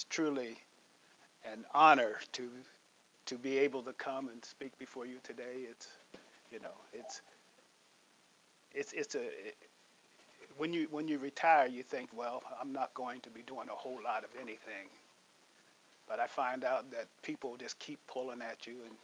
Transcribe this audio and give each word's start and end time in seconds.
it's 0.00 0.06
truly 0.08 0.56
an 1.44 1.66
honor 1.74 2.14
to 2.32 2.48
to 3.26 3.36
be 3.36 3.58
able 3.58 3.82
to 3.82 3.92
come 3.92 4.30
and 4.30 4.42
speak 4.42 4.78
before 4.78 5.04
you 5.04 5.18
today. 5.22 5.66
It's 5.70 5.88
you 6.50 6.58
know 6.58 6.72
it's 6.94 7.20
it's 8.72 8.94
it's 8.94 9.14
a 9.14 9.28
when 10.56 10.72
you 10.72 10.88
when 10.90 11.06
you 11.06 11.18
retire 11.18 11.66
you 11.66 11.82
think 11.82 12.08
well 12.16 12.42
I'm 12.58 12.72
not 12.72 12.94
going 12.94 13.20
to 13.20 13.28
be 13.28 13.42
doing 13.42 13.68
a 13.68 13.74
whole 13.74 13.98
lot 14.02 14.24
of 14.24 14.30
anything, 14.40 14.88
but 16.08 16.18
I 16.18 16.26
find 16.26 16.64
out 16.64 16.90
that 16.92 17.04
people 17.22 17.58
just 17.58 17.78
keep 17.78 17.98
pulling 18.06 18.40
at 18.40 18.66
you 18.66 18.76
and 18.86 18.94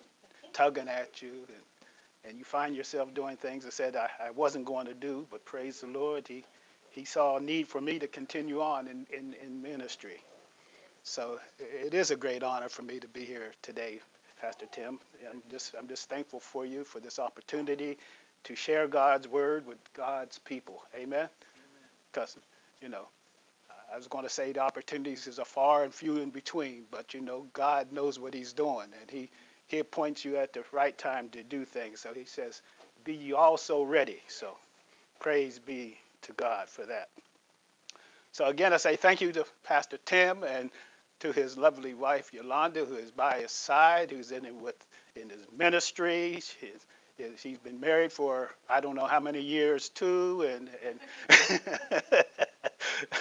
tugging 0.55 0.89
at 0.89 1.21
you 1.21 1.45
and 1.49 1.63
and 2.25 2.39
you 2.39 2.45
find 2.45 2.75
yourself 2.75 3.13
doing 3.13 3.37
things 3.37 3.65
that 3.65 3.75
said 3.75 3.97
I, 3.97 4.09
I 4.19 4.31
wasn't 4.31 4.65
going 4.65 4.87
to 4.87 4.95
do, 4.95 5.27
but 5.31 5.45
praise 5.45 5.83
the 5.83 5.89
Lord, 5.89 6.27
he 6.27 6.43
he 6.89 7.05
saw 7.05 7.37
a 7.37 7.41
need 7.41 7.69
for 7.69 7.83
me 7.83 7.99
to 7.99 8.07
continue 8.07 8.63
on 8.63 8.89
in, 8.89 9.07
in, 9.13 9.35
in 9.45 9.61
ministry. 9.61 10.23
So 11.09 11.39
it 11.61 11.95
is 11.95 12.11
a 12.11 12.17
great 12.17 12.43
honor 12.43 12.69
for 12.69 12.83
me 12.83 12.99
to 12.99 13.07
be 13.07 13.25
here 13.25 13.53
today, 13.63 14.01
Pastor 14.41 14.67
Tim. 14.73 14.99
I'm 15.31 15.41
just, 15.49 15.73
I'm 15.79 15.87
just 15.87 16.09
thankful 16.09 16.41
for 16.41 16.67
you 16.67 16.83
for 16.83 16.99
this 16.99 17.21
opportunity 17.21 17.97
to 18.43 18.57
share 18.57 18.89
God's 18.89 19.29
word 19.29 19.69
with 19.69 19.79
God's 19.95 20.41
people. 20.41 20.83
Amen? 20.97 21.29
Because, 22.11 22.37
you 22.83 22.89
know, 22.89 23.07
I 23.91 23.97
was 23.97 24.09
going 24.09 24.25
to 24.25 24.29
say 24.29 24.51
the 24.51 24.61
opportunities 24.61 25.29
is 25.29 25.39
a 25.39 25.45
far 25.45 25.85
and 25.85 25.95
few 25.95 26.17
in 26.17 26.31
between, 26.31 26.83
but, 26.91 27.15
you 27.15 27.21
know, 27.21 27.47
God 27.53 27.93
knows 27.93 28.19
what 28.19 28.35
he's 28.35 28.53
doing, 28.53 28.89
and 29.01 29.09
he, 29.09 29.31
he 29.69 29.79
appoints 29.79 30.25
you 30.25 30.37
at 30.37 30.53
the 30.53 30.65
right 30.73 30.99
time 30.99 31.29
to 31.31 31.45
do 31.45 31.65
things. 31.65 32.01
So 32.01 32.13
he 32.15 32.25
says, 32.25 32.63
be 33.05 33.15
you 33.15 33.37
also 33.37 33.85
ready. 33.85 34.23
So 34.27 34.59
praise 35.21 35.61
be 35.61 35.99
to 36.23 36.33
God 36.33 36.69
for 36.69 36.85
that. 36.85 37.11
So 38.33 38.47
again, 38.47 38.73
I 38.73 38.77
say 38.79 38.97
thank 38.97 39.21
you 39.21 39.31
to 39.33 39.47
Pastor 39.63 39.99
Tim 40.05 40.43
and 40.43 40.71
to 41.21 41.33
his 41.33 41.57
lovely 41.57 41.95
wife 41.95 42.33
Yolanda, 42.33 42.85
who 42.85 42.97
is 42.97 43.11
by 43.11 43.41
his 43.41 43.51
side, 43.53 44.11
who's 44.11 44.33
in 44.33 44.45
it 44.45 44.55
with 44.55 44.77
in 45.15 45.31
his 45.31 45.47
ministry. 45.57 46.35
His, 46.35 46.55
his, 47.17 47.43
he's 47.43 47.59
been 47.59 47.81
married 47.81 48.13
for 48.13 48.51
I 48.69 48.81
don't 48.81 48.95
know 48.97 49.07
how 49.07 49.21
many 49.21 49.41
years 49.41 49.89
too, 49.89 50.43
and 50.43 50.71
and 50.87 52.25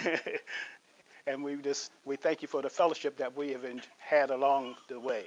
and 1.28 1.44
we 1.44 1.56
just 1.58 1.92
we 2.04 2.16
thank 2.16 2.42
you 2.42 2.48
for 2.48 2.62
the 2.62 2.70
fellowship 2.70 3.18
that 3.18 3.36
we 3.36 3.52
have 3.52 3.66
had 3.98 4.30
along 4.32 4.76
the 4.88 5.00
way. 5.00 5.26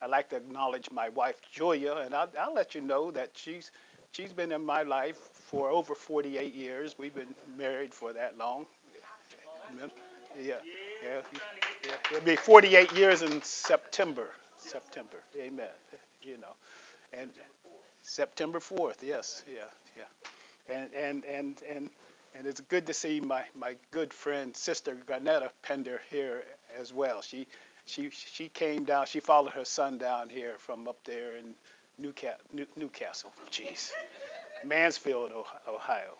I'd 0.00 0.10
like 0.10 0.28
to 0.30 0.36
acknowledge 0.36 0.90
my 0.90 1.08
wife 1.10 1.36
Julia, 1.52 1.94
and 1.94 2.14
I'll, 2.14 2.30
I'll 2.38 2.54
let 2.54 2.74
you 2.74 2.80
know 2.80 3.10
that 3.12 3.30
she's 3.34 3.70
she's 4.12 4.32
been 4.32 4.52
in 4.52 4.64
my 4.64 4.82
life 4.82 5.18
for 5.32 5.70
over 5.70 5.94
48 5.94 6.54
years. 6.54 6.96
We've 6.98 7.14
been 7.14 7.34
married 7.56 7.94
for 7.94 8.12
that 8.12 8.38
long. 8.38 8.66
Yeah, 10.40 10.54
yeah. 11.04 11.22
It'll 12.12 12.24
be 12.24 12.36
48 12.36 12.92
years 12.94 13.22
in 13.22 13.42
September. 13.42 14.30
September. 14.58 15.18
Amen. 15.40 15.68
You 16.22 16.38
know, 16.38 16.54
and 17.12 17.30
September 18.02 18.58
4th. 18.60 18.96
Yes. 19.02 19.42
Yeah. 19.48 19.64
Yeah. 19.96 20.74
And 20.76 20.92
and 20.94 21.24
and 21.24 21.62
and 21.70 21.90
and 22.34 22.46
it's 22.46 22.60
good 22.62 22.86
to 22.86 22.94
see 22.94 23.20
my 23.20 23.44
my 23.56 23.76
good 23.90 24.12
friend 24.14 24.56
sister 24.56 24.96
Garnetta 25.06 25.50
Pender 25.62 26.00
here 26.10 26.44
as 26.78 26.92
well. 26.92 27.20
She 27.22 27.46
she 27.86 28.10
she 28.10 28.48
came 28.50 28.84
down. 28.84 29.06
She 29.06 29.20
followed 29.20 29.52
her 29.52 29.64
son 29.64 29.98
down 29.98 30.28
here 30.30 30.54
from 30.58 30.86
up 30.88 30.98
there 31.04 31.36
in 31.36 31.54
Newcastle. 31.98 32.40
New, 32.52 32.66
Newcastle. 32.76 33.32
Jeez. 33.50 33.90
Mansfield, 34.64 35.32
Ohio. 35.68 36.16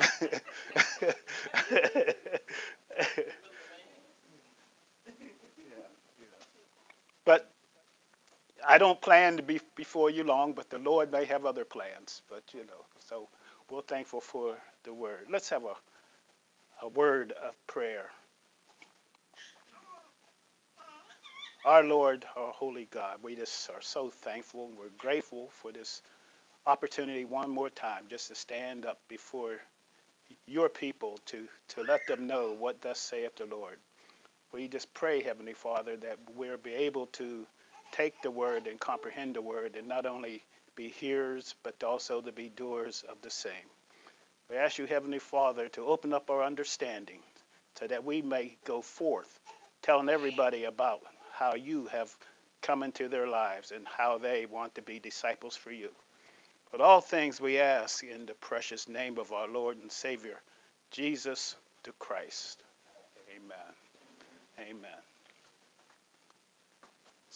But 7.24 7.50
I 8.68 8.78
don't 8.78 9.00
plan 9.02 9.38
to 9.38 9.44
be 9.44 9.60
before 9.76 10.10
you 10.10 10.24
long, 10.24 10.54
but 10.54 10.70
the 10.70 10.78
Lord 10.78 11.12
may 11.12 11.26
have 11.26 11.46
other 11.46 11.66
plans. 11.66 12.22
But 12.30 12.44
you 12.54 12.60
know, 12.66 12.86
so 13.00 13.28
we're 13.70 13.82
thankful 13.82 14.22
for 14.22 14.56
the 14.84 14.94
word. 14.94 15.28
Let's 15.30 15.50
have 15.50 15.64
a 15.64 15.74
a 16.82 16.88
word 16.88 17.32
of 17.32 17.54
prayer. 17.68 18.10
Our 21.64 21.84
Lord, 21.84 22.24
our 22.36 22.52
holy 22.52 22.86
God, 22.90 23.18
we 23.22 23.36
just 23.36 23.70
are 23.70 23.82
so 23.82 24.10
thankful. 24.10 24.70
We're 24.78 24.90
grateful 24.98 25.50
for 25.52 25.72
this 25.72 26.02
opportunity 26.66 27.24
one 27.24 27.50
more 27.50 27.70
time 27.70 28.04
just 28.10 28.28
to 28.28 28.36
stand 28.36 28.86
up 28.86 29.00
before 29.08 29.58
your 30.46 30.68
people 30.68 31.18
to, 31.26 31.48
to 31.68 31.82
let 31.84 32.06
them 32.08 32.26
know 32.26 32.54
what 32.58 32.82
thus 32.82 33.00
saith 33.00 33.36
the 33.36 33.46
Lord. 33.46 33.78
We 34.52 34.68
just 34.68 34.92
pray, 34.94 35.22
Heavenly 35.22 35.54
Father, 35.54 35.96
that 35.98 36.18
we'll 36.36 36.58
be 36.58 36.74
able 36.74 37.06
to 37.08 37.46
take 37.92 38.20
the 38.22 38.30
word 38.30 38.66
and 38.66 38.78
comprehend 38.80 39.36
the 39.36 39.42
word 39.42 39.76
and 39.76 39.88
not 39.88 40.06
only 40.06 40.44
be 40.76 40.88
hearers, 40.88 41.54
but 41.62 41.82
also 41.82 42.20
to 42.20 42.32
be 42.32 42.48
doers 42.48 43.04
of 43.08 43.20
the 43.22 43.30
same. 43.30 43.68
We 44.50 44.56
ask 44.56 44.78
you, 44.78 44.86
Heavenly 44.86 45.18
Father, 45.18 45.68
to 45.70 45.86
open 45.86 46.12
up 46.12 46.30
our 46.30 46.42
understanding 46.42 47.20
so 47.78 47.86
that 47.86 48.04
we 48.04 48.22
may 48.22 48.56
go 48.64 48.80
forth 48.80 49.40
telling 49.82 50.08
everybody 50.08 50.64
about 50.64 51.00
how 51.32 51.54
you 51.54 51.86
have 51.86 52.14
come 52.62 52.82
into 52.82 53.08
their 53.08 53.28
lives 53.28 53.72
and 53.72 53.86
how 53.86 54.18
they 54.18 54.46
want 54.46 54.74
to 54.74 54.82
be 54.82 54.98
disciples 54.98 55.56
for 55.56 55.70
you. 55.70 55.90
But 56.70 56.80
all 56.80 57.00
things 57.00 57.40
we 57.40 57.58
ask 57.58 58.04
in 58.04 58.26
the 58.26 58.34
precious 58.34 58.88
name 58.88 59.18
of 59.18 59.32
our 59.32 59.48
Lord 59.48 59.78
and 59.78 59.90
Savior, 59.90 60.40
Jesus 60.90 61.56
the 61.84 61.92
Christ. 61.92 62.62
Amen. 63.36 63.74
Amen. 64.58 65.07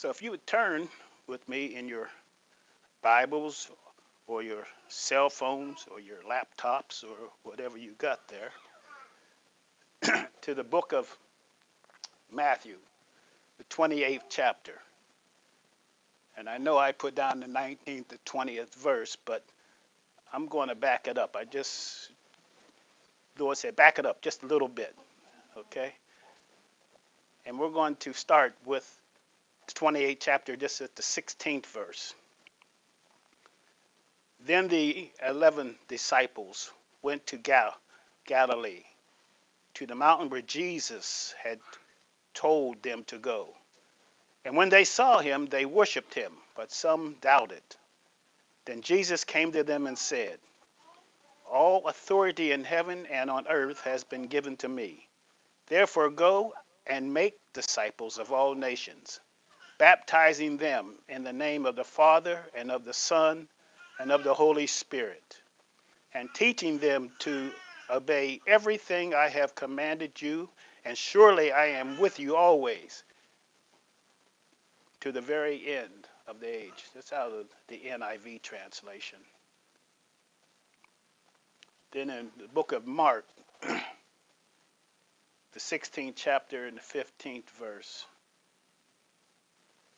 So 0.02 0.10
if 0.10 0.20
you 0.20 0.32
would 0.32 0.44
turn 0.48 0.88
with 1.28 1.48
me 1.48 1.76
in 1.76 1.86
your 1.86 2.10
Bibles 3.02 3.70
or 4.26 4.42
your 4.42 4.66
cell 4.88 5.30
phones 5.30 5.86
or 5.92 6.00
your 6.00 6.16
laptops 6.28 7.04
or 7.04 7.14
whatever 7.44 7.78
you 7.78 7.92
got 7.98 8.18
there 8.26 8.50
to 10.40 10.54
the 10.56 10.64
book 10.64 10.92
of 10.92 11.16
Matthew, 12.32 12.78
the 13.58 13.64
28th 13.72 14.22
chapter. 14.28 14.80
And 16.36 16.48
I 16.48 16.58
know 16.58 16.76
I 16.76 16.90
put 16.90 17.14
down 17.14 17.38
the 17.38 17.46
19th 17.46 18.08
to 18.08 18.18
20th 18.26 18.74
verse, 18.74 19.16
but 19.24 19.44
I'm 20.32 20.46
going 20.46 20.68
to 20.68 20.74
back 20.74 21.06
it 21.06 21.16
up. 21.16 21.36
I 21.38 21.44
just, 21.44 22.10
Lord 23.38 23.56
said, 23.56 23.76
back 23.76 24.00
it 24.00 24.06
up 24.06 24.20
just 24.20 24.42
a 24.42 24.46
little 24.46 24.66
bit. 24.66 24.96
Okay? 25.56 25.92
And 27.46 27.56
we're 27.56 27.70
going 27.70 27.94
to 27.94 28.12
start 28.12 28.56
with 28.66 28.98
the 29.72 29.80
28th 29.80 30.18
chapter, 30.20 30.56
just 30.56 30.80
at 30.80 30.96
the 30.96 31.02
16th 31.02 31.66
verse. 31.66 32.14
Then 34.40 34.68
the 34.68 35.10
11 35.24 35.76
disciples 35.88 36.72
went 37.02 37.26
to 37.28 37.36
Gal- 37.36 37.76
Galilee, 38.26 38.84
to 39.74 39.86
the 39.86 39.94
mountain 39.94 40.30
where 40.30 40.42
Jesus 40.42 41.34
had 41.42 41.60
told 42.34 42.82
them 42.82 43.04
to 43.04 43.18
go. 43.18 43.54
And 44.44 44.56
when 44.56 44.68
they 44.68 44.84
saw 44.84 45.18
him, 45.20 45.46
they 45.46 45.64
worshipped 45.64 46.14
him, 46.14 46.32
but 46.56 46.72
some 46.72 47.14
doubted. 47.20 47.62
Then 48.64 48.80
Jesus 48.80 49.24
came 49.24 49.52
to 49.52 49.62
them 49.62 49.86
and 49.86 49.98
said, 49.98 50.38
All 51.50 51.86
authority 51.86 52.52
in 52.52 52.64
heaven 52.64 53.06
and 53.06 53.30
on 53.30 53.46
earth 53.48 53.80
has 53.82 54.04
been 54.04 54.26
given 54.26 54.56
to 54.58 54.68
me. 54.68 55.08
Therefore, 55.66 56.10
go 56.10 56.54
and 56.86 57.14
make 57.14 57.38
disciples 57.52 58.18
of 58.18 58.32
all 58.32 58.54
nations, 58.54 59.20
baptizing 59.82 60.58
them 60.58 60.94
in 61.08 61.24
the 61.24 61.32
name 61.32 61.66
of 61.66 61.74
the 61.74 61.82
Father 61.82 62.40
and 62.54 62.70
of 62.70 62.84
the 62.84 62.92
Son 62.92 63.48
and 63.98 64.12
of 64.12 64.22
the 64.22 64.32
Holy 64.32 64.68
Spirit, 64.68 65.42
and 66.14 66.28
teaching 66.36 66.78
them 66.78 67.10
to 67.18 67.50
obey 67.90 68.40
everything 68.46 69.12
I 69.12 69.28
have 69.28 69.56
commanded 69.56 70.22
you, 70.22 70.48
and 70.84 70.96
surely 70.96 71.50
I 71.50 71.66
am 71.66 71.98
with 71.98 72.20
you 72.20 72.36
always 72.36 73.02
to 75.00 75.10
the 75.10 75.20
very 75.20 75.74
end 75.74 76.06
of 76.28 76.38
the 76.38 76.46
age. 76.46 76.84
That's 76.94 77.12
out 77.12 77.32
of 77.32 77.46
the 77.66 77.80
NIV 77.84 78.40
translation. 78.40 79.18
Then 81.90 82.08
in 82.08 82.30
the 82.38 82.46
book 82.46 82.70
of 82.70 82.86
Mark, 82.86 83.26
the 83.62 83.80
16th 85.56 86.12
chapter 86.14 86.68
and 86.68 86.76
the 86.76 86.82
15th 86.82 87.50
verse. 87.58 88.06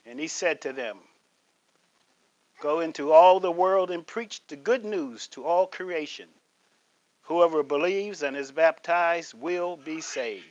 And 0.07 0.21
he 0.21 0.29
said 0.29 0.61
to 0.63 0.73
them, 0.73 0.99
Go 2.61 2.81
into 2.81 3.13
all 3.13 3.41
the 3.41 3.51
world 3.51 3.91
and 3.91 4.07
preach 4.07 4.41
the 4.47 4.57
good 4.57 4.85
news 4.85 5.29
to 5.29 5.45
all 5.45 5.67
creation. 5.67 6.29
Whoever 7.23 7.63
believes 7.63 8.23
and 8.23 8.37
is 8.37 8.53
baptized 8.53 9.35
will 9.35 9.77
be 9.77 10.01
saved, 10.01 10.45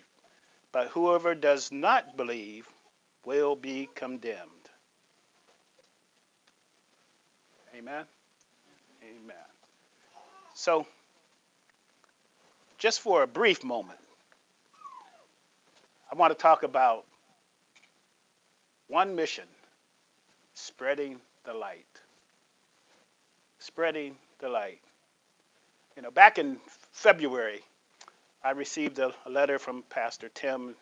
but 0.71 0.87
whoever 0.89 1.35
does 1.35 1.71
not 1.71 2.17
believe 2.17 2.67
will 3.25 3.55
be 3.55 3.89
condemned. 3.95 4.49
Amen? 7.75 8.05
Amen. 9.03 9.35
So, 10.55 10.85
just 12.77 13.01
for 13.01 13.23
a 13.23 13.27
brief 13.27 13.63
moment, 13.63 13.99
I 16.11 16.15
want 16.15 16.31
to 16.31 16.39
talk 16.39 16.63
about 16.63 17.05
one 18.93 19.15
mission 19.15 19.47
spreading 20.53 21.19
the 21.45 21.53
light. 21.53 21.99
Spreading 23.57 24.15
the 24.37 24.47
light. 24.47 24.81
You 25.95 26.03
know, 26.03 26.11
back 26.11 26.37
in 26.37 26.59
February, 26.91 27.61
I 28.43 28.51
received 28.51 28.99
a, 28.99 29.11
letter 29.27 29.57
from 29.57 29.83
Pastor 29.89 30.29
Tim, 30.29 30.75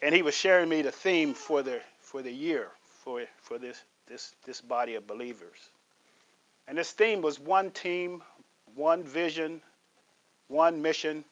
and 0.00 0.14
he 0.14 0.22
was 0.22 0.36
sharing 0.36 0.68
me 0.68 0.82
the 0.82 0.92
theme 0.92 1.34
for 1.34 1.64
the 1.64 1.80
for 2.00 2.22
the 2.22 2.30
year 2.30 2.68
for 3.02 3.24
for 3.42 3.58
this 3.58 3.82
this 4.06 4.32
this 4.44 4.60
body 4.60 4.94
of 4.94 5.08
believers. 5.08 5.58
And 6.68 6.78
this 6.78 6.92
theme 6.92 7.20
was 7.20 7.40
one 7.40 7.72
team, 7.72 8.22
one 8.76 9.02
vision, 9.02 9.60
one 10.46 10.82
mission, 10.82 11.24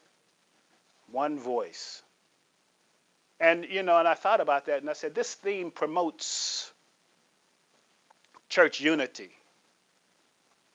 one 1.13 1.39
voice. 1.39 2.04
And 3.45 3.67
you 3.69 3.83
know, 3.83 3.99
and 3.99 4.09
I 4.09 4.15
thought 4.15 4.41
about 4.41 4.65
that 4.67 4.81
and 4.81 4.89
I 4.89 4.95
said 4.95 5.15
this 5.15 5.35
theme 5.35 5.71
promotes 5.71 6.73
church 8.49 8.81
unity 8.81 9.33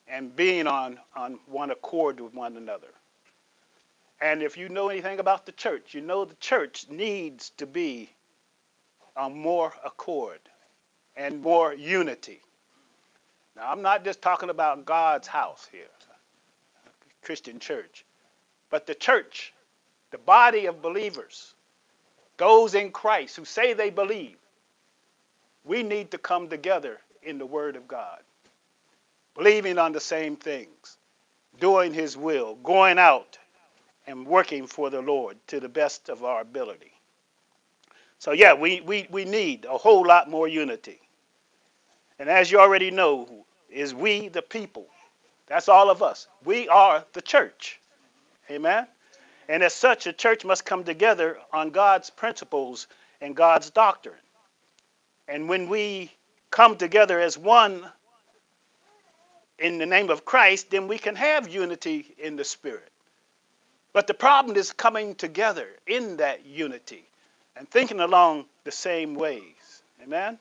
and 0.06 0.36
being 0.36 0.68
on, 0.68 1.00
on 1.16 1.40
one 1.46 1.72
accord 1.72 2.20
with 2.20 2.32
one 2.32 2.56
another. 2.56 2.92
And 4.20 4.40
if 4.40 4.56
you 4.56 4.68
know 4.68 4.88
anything 4.88 5.18
about 5.18 5.46
the 5.46 5.52
church, 5.52 5.94
you 5.94 6.00
know 6.00 6.24
the 6.24 6.36
church 6.36 6.86
needs 6.88 7.50
to 7.56 7.66
be 7.66 8.08
on 9.16 9.36
more 9.36 9.72
accord 9.84 10.38
and 11.16 11.42
more 11.42 11.74
unity. 11.74 12.40
Now, 13.56 13.72
I'm 13.72 13.82
not 13.82 14.04
just 14.04 14.22
talking 14.22 14.48
about 14.50 14.84
God's 14.84 15.26
house 15.26 15.66
here, 15.72 15.90
Christian 17.20 17.58
church, 17.58 18.04
but 18.70 18.86
the 18.86 18.94
church, 18.94 19.52
the 20.12 20.18
body 20.18 20.66
of 20.66 20.80
believers, 20.80 21.54
those 22.40 22.74
in 22.74 22.90
Christ 22.90 23.36
who 23.36 23.46
say 23.46 23.74
they 23.74 23.90
believe. 23.90 24.38
We 25.64 25.84
need 25.84 26.10
to 26.12 26.18
come 26.18 26.48
together 26.48 26.98
in 27.22 27.38
the 27.38 27.46
Word 27.46 27.76
of 27.76 27.88
God 27.88 28.20
believing 29.36 29.78
on 29.78 29.92
the 29.92 30.00
same 30.00 30.36
things, 30.36 30.98
doing 31.60 31.94
His 31.94 32.16
will, 32.16 32.56
going 32.56 32.98
out 32.98 33.38
and 34.06 34.26
working 34.26 34.66
for 34.66 34.90
the 34.90 35.00
Lord 35.02 35.38
to 35.48 35.60
the 35.60 35.68
best 35.68 36.08
of 36.10 36.24
our 36.24 36.42
ability. 36.42 36.92
So, 38.18 38.32
yeah, 38.32 38.54
we, 38.54 38.82
we, 38.82 39.06
we 39.10 39.24
need 39.24 39.66
a 39.66 39.78
whole 39.78 40.06
lot 40.06 40.28
more 40.28 40.48
unity. 40.48 41.00
And 42.18 42.28
as 42.28 42.50
you 42.50 42.60
already 42.60 42.90
know, 42.90 43.46
is 43.70 43.94
we 43.94 44.28
the 44.28 44.42
people. 44.42 44.86
That's 45.46 45.68
all 45.68 45.90
of 45.90 46.02
us. 46.02 46.28
We 46.44 46.68
are 46.68 47.04
the 47.14 47.22
church. 47.22 47.80
Amen? 48.50 48.86
And 49.50 49.64
as 49.64 49.74
such, 49.74 50.06
a 50.06 50.12
church 50.12 50.44
must 50.44 50.64
come 50.64 50.84
together 50.84 51.36
on 51.52 51.70
God's 51.70 52.08
principles 52.08 52.86
and 53.20 53.34
God's 53.34 53.68
doctrine. 53.70 54.14
And 55.26 55.48
when 55.48 55.68
we 55.68 56.12
come 56.52 56.76
together 56.76 57.18
as 57.18 57.36
one 57.36 57.84
in 59.58 59.78
the 59.78 59.86
name 59.86 60.08
of 60.08 60.24
Christ, 60.24 60.70
then 60.70 60.86
we 60.86 60.98
can 60.98 61.16
have 61.16 61.48
unity 61.48 62.14
in 62.16 62.36
the 62.36 62.44
Spirit. 62.44 62.92
But 63.92 64.06
the 64.06 64.14
problem 64.14 64.56
is 64.56 64.72
coming 64.72 65.16
together 65.16 65.68
in 65.84 66.18
that 66.18 66.46
unity 66.46 67.04
and 67.56 67.68
thinking 67.68 67.98
along 67.98 68.44
the 68.62 68.70
same 68.70 69.16
ways. 69.16 69.82
Amen? 70.00 70.38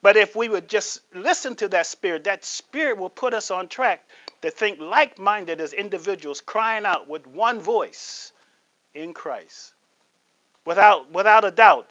But 0.00 0.16
if 0.16 0.34
we 0.34 0.48
would 0.48 0.70
just 0.70 1.02
listen 1.12 1.54
to 1.56 1.68
that 1.68 1.84
Spirit, 1.84 2.24
that 2.24 2.46
Spirit 2.46 2.96
will 2.96 3.10
put 3.10 3.34
us 3.34 3.50
on 3.50 3.68
track 3.68 4.02
to 4.42 4.50
think 4.50 4.80
like 4.80 5.18
minded 5.18 5.60
as 5.60 5.72
individuals, 5.72 6.40
crying 6.40 6.86
out 6.86 7.08
with 7.08 7.26
one 7.26 7.60
voice 7.60 8.32
in 8.94 9.12
Christ. 9.14 9.74
Without, 10.64 11.10
without 11.12 11.44
a 11.44 11.50
doubt, 11.50 11.88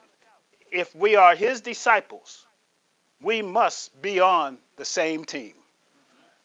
if 0.72 0.94
we 0.96 1.16
are 1.16 1.36
His 1.36 1.62
disciples, 1.62 2.46
we 3.22 3.42
must 3.42 4.02
be 4.02 4.20
on 4.20 4.58
the 4.78 4.86
same 4.86 5.26
team. 5.26 5.54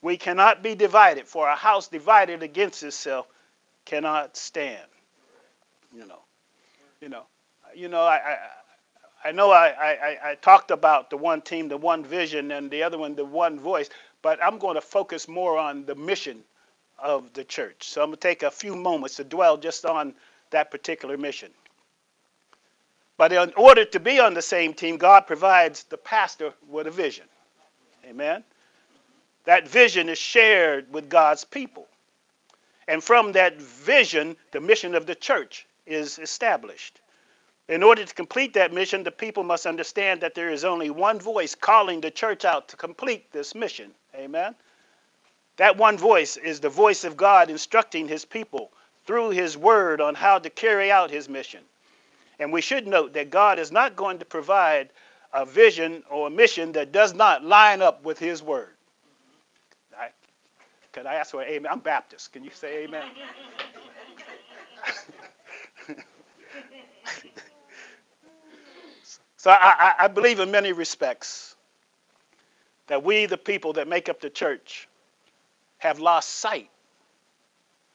We 0.02 0.16
cannot 0.16 0.62
be 0.62 0.74
divided, 0.74 1.26
for 1.26 1.48
a 1.48 1.56
house 1.56 1.88
divided 1.88 2.42
against 2.42 2.82
itself 2.82 3.26
cannot 3.84 4.36
stand. 4.36 4.86
You 5.94 6.06
know, 6.06 6.20
you 7.00 7.08
know, 7.08 7.24
you 7.74 7.88
know. 7.88 8.02
I, 8.02 8.16
I, 8.16 8.38
I 9.28 9.32
know 9.32 9.50
I, 9.50 9.68
I, 9.68 10.18
I 10.30 10.34
talked 10.36 10.70
about 10.70 11.08
the 11.08 11.16
one 11.16 11.40
team, 11.40 11.68
the 11.68 11.76
one 11.78 12.04
vision, 12.04 12.50
and 12.50 12.70
the 12.70 12.82
other 12.82 12.98
one, 12.98 13.14
the 13.14 13.24
one 13.24 13.58
voice. 13.58 13.88
But 14.24 14.42
I'm 14.42 14.56
going 14.56 14.76
to 14.76 14.80
focus 14.80 15.28
more 15.28 15.58
on 15.58 15.84
the 15.84 15.94
mission 15.94 16.44
of 16.98 17.30
the 17.34 17.44
church. 17.44 17.84
So 17.84 18.00
I'm 18.00 18.08
going 18.08 18.16
to 18.16 18.20
take 18.22 18.42
a 18.42 18.50
few 18.50 18.74
moments 18.74 19.16
to 19.16 19.24
dwell 19.24 19.58
just 19.58 19.84
on 19.84 20.14
that 20.50 20.70
particular 20.70 21.18
mission. 21.18 21.50
But 23.18 23.34
in 23.34 23.52
order 23.54 23.84
to 23.84 24.00
be 24.00 24.18
on 24.18 24.32
the 24.32 24.40
same 24.40 24.72
team, 24.72 24.96
God 24.96 25.26
provides 25.26 25.84
the 25.84 25.98
pastor 25.98 26.54
with 26.66 26.86
a 26.86 26.90
vision. 26.90 27.26
Amen. 28.08 28.42
That 29.44 29.68
vision 29.68 30.08
is 30.08 30.16
shared 30.16 30.90
with 30.90 31.10
God's 31.10 31.44
people. 31.44 31.86
And 32.88 33.04
from 33.04 33.32
that 33.32 33.60
vision, 33.60 34.38
the 34.52 34.60
mission 34.60 34.94
of 34.94 35.04
the 35.04 35.14
church 35.14 35.66
is 35.84 36.18
established. 36.18 36.98
In 37.68 37.82
order 37.82 38.04
to 38.04 38.14
complete 38.14 38.54
that 38.54 38.72
mission, 38.72 39.04
the 39.04 39.10
people 39.10 39.42
must 39.42 39.66
understand 39.66 40.20
that 40.20 40.34
there 40.34 40.50
is 40.50 40.64
only 40.64 40.90
one 40.90 41.18
voice 41.18 41.54
calling 41.54 42.00
the 42.00 42.10
church 42.10 42.44
out 42.44 42.68
to 42.68 42.76
complete 42.76 43.32
this 43.32 43.54
mission. 43.54 43.92
Amen. 44.14 44.54
That 45.56 45.76
one 45.76 45.96
voice 45.96 46.36
is 46.36 46.60
the 46.60 46.68
voice 46.68 47.04
of 47.04 47.16
God 47.16 47.48
instructing 47.48 48.08
his 48.08 48.24
people 48.24 48.70
through 49.06 49.30
his 49.30 49.56
word 49.56 50.00
on 50.00 50.14
how 50.14 50.38
to 50.38 50.50
carry 50.50 50.90
out 50.90 51.10
his 51.10 51.28
mission. 51.28 51.60
And 52.38 52.52
we 52.52 52.60
should 52.60 52.86
note 52.86 53.14
that 53.14 53.30
God 53.30 53.58
is 53.58 53.72
not 53.72 53.96
going 53.96 54.18
to 54.18 54.24
provide 54.24 54.90
a 55.32 55.46
vision 55.46 56.02
or 56.10 56.26
a 56.26 56.30
mission 56.30 56.72
that 56.72 56.92
does 56.92 57.14
not 57.14 57.44
line 57.44 57.80
up 57.80 58.04
with 58.04 58.18
his 58.18 58.42
word. 58.42 58.74
Could 60.92 61.06
I 61.06 61.14
ask 61.14 61.32
for 61.32 61.42
amen? 61.42 61.72
I'm 61.72 61.80
Baptist. 61.80 62.32
Can 62.32 62.44
you 62.44 62.50
say 62.50 62.84
amen? 62.84 63.04
so 69.44 69.50
I, 69.50 69.92
I, 69.98 70.08
believe 70.08 70.40
in 70.40 70.50
many 70.50 70.72
respects 70.72 71.54
that 72.86 73.04
we, 73.04 73.26
the 73.26 73.36
people 73.36 73.74
that 73.74 73.86
make 73.86 74.08
up 74.08 74.18
the 74.22 74.30
church, 74.30 74.88
have 75.76 76.00
lost 76.00 76.30
sight 76.30 76.70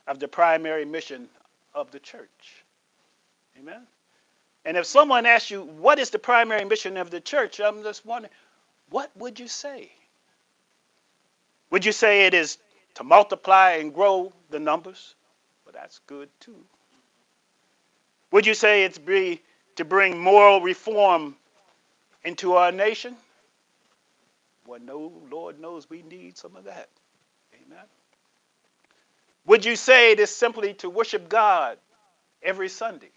of 0.06 0.20
the 0.20 0.28
primary 0.28 0.86
mission 0.86 1.28
of 1.74 1.90
the 1.90 2.00
church. 2.00 2.64
Amen? 3.58 3.88
And 4.64 4.78
if 4.78 4.86
someone 4.86 5.26
asks 5.26 5.50
you, 5.50 5.64
what 5.64 5.98
is 5.98 6.12
the 6.12 6.20
primary 6.20 6.66
mission 6.66 6.98
of 6.98 7.10
the 7.10 7.20
church? 7.20 7.60
I'm 7.60 7.82
just 7.82 8.06
wondering, 8.06 8.32
what 8.92 9.10
would 9.18 9.40
you 9.40 9.48
say? 9.48 9.92
Would 11.72 11.84
you 11.84 11.92
say 11.92 12.28
it 12.28 12.36
is 12.36 12.60
to 12.94 13.04
multiply 13.04 13.72
and 13.72 13.92
grow 13.92 14.32
the 14.52 14.60
numbers. 14.60 15.16
Well, 15.66 15.74
that's 15.74 16.00
good 16.06 16.30
too. 16.40 16.64
Would 18.32 18.46
you 18.46 18.54
say 18.54 18.84
it's 18.84 19.00
be 19.00 19.42
to 19.78 19.86
bring 19.86 20.20
moral 20.20 20.62
reform 20.62 21.36
into 22.24 22.54
our 22.54 22.72
nation? 22.72 23.16
Well, 24.66 24.80
no, 24.80 25.12
Lord 25.32 25.60
knows 25.60 25.90
we 25.90 26.04
need 26.04 26.38
some 26.38 26.56
of 26.56 26.66
that. 26.66 26.90
Amen. 27.66 27.86
Would 29.46 29.66
you 29.66 29.76
say 29.76 30.12
it 30.12 30.20
is 30.20 30.30
simply 30.30 30.76
to 30.76 30.90
worship 30.90 31.28
God 31.30 31.78
every 32.44 32.70
Sunday? 32.70 33.10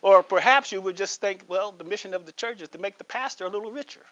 Or 0.00 0.22
perhaps 0.22 0.70
you 0.70 0.80
would 0.82 0.96
just 0.96 1.20
think, 1.20 1.44
well, 1.48 1.72
the 1.72 1.84
mission 1.84 2.12
of 2.14 2.26
the 2.26 2.32
church 2.32 2.60
is 2.60 2.68
to 2.70 2.78
make 2.78 2.98
the 2.98 3.04
pastor 3.04 3.46
a 3.46 3.48
little 3.48 3.70
richer. 3.70 4.04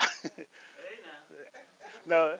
no, 2.06 2.38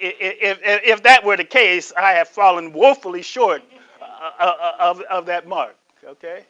if, 0.00 0.58
if, 0.62 0.80
if 0.84 1.02
that 1.04 1.24
were 1.24 1.36
the 1.36 1.44
case, 1.44 1.92
I 1.96 2.12
have 2.12 2.28
fallen 2.28 2.72
woefully 2.72 3.22
short 3.22 3.62
uh, 4.00 4.30
uh, 4.38 4.44
uh, 4.44 4.72
of, 4.80 5.00
of 5.02 5.26
that 5.26 5.46
mark. 5.46 5.76
Okay? 6.04 6.44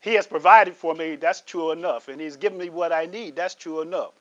He 0.00 0.14
has 0.14 0.26
provided 0.26 0.74
for 0.74 0.94
me, 0.94 1.16
that's 1.16 1.40
true 1.40 1.72
enough. 1.72 2.08
And 2.08 2.20
He's 2.20 2.36
given 2.36 2.58
me 2.58 2.70
what 2.70 2.92
I 2.92 3.06
need, 3.06 3.36
that's 3.36 3.54
true 3.54 3.80
enough. 3.80 4.12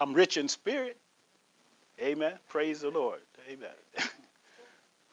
I'm 0.00 0.14
rich 0.14 0.36
in 0.36 0.48
spirit. 0.48 0.96
Amen. 2.00 2.34
Praise 2.48 2.80
the 2.80 2.90
Lord. 2.90 3.20
Amen. 3.50 3.70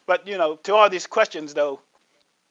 but, 0.05 0.27
you 0.27 0.37
know, 0.37 0.57
to 0.57 0.75
all 0.75 0.89
these 0.89 1.07
questions, 1.07 1.53
though, 1.53 1.79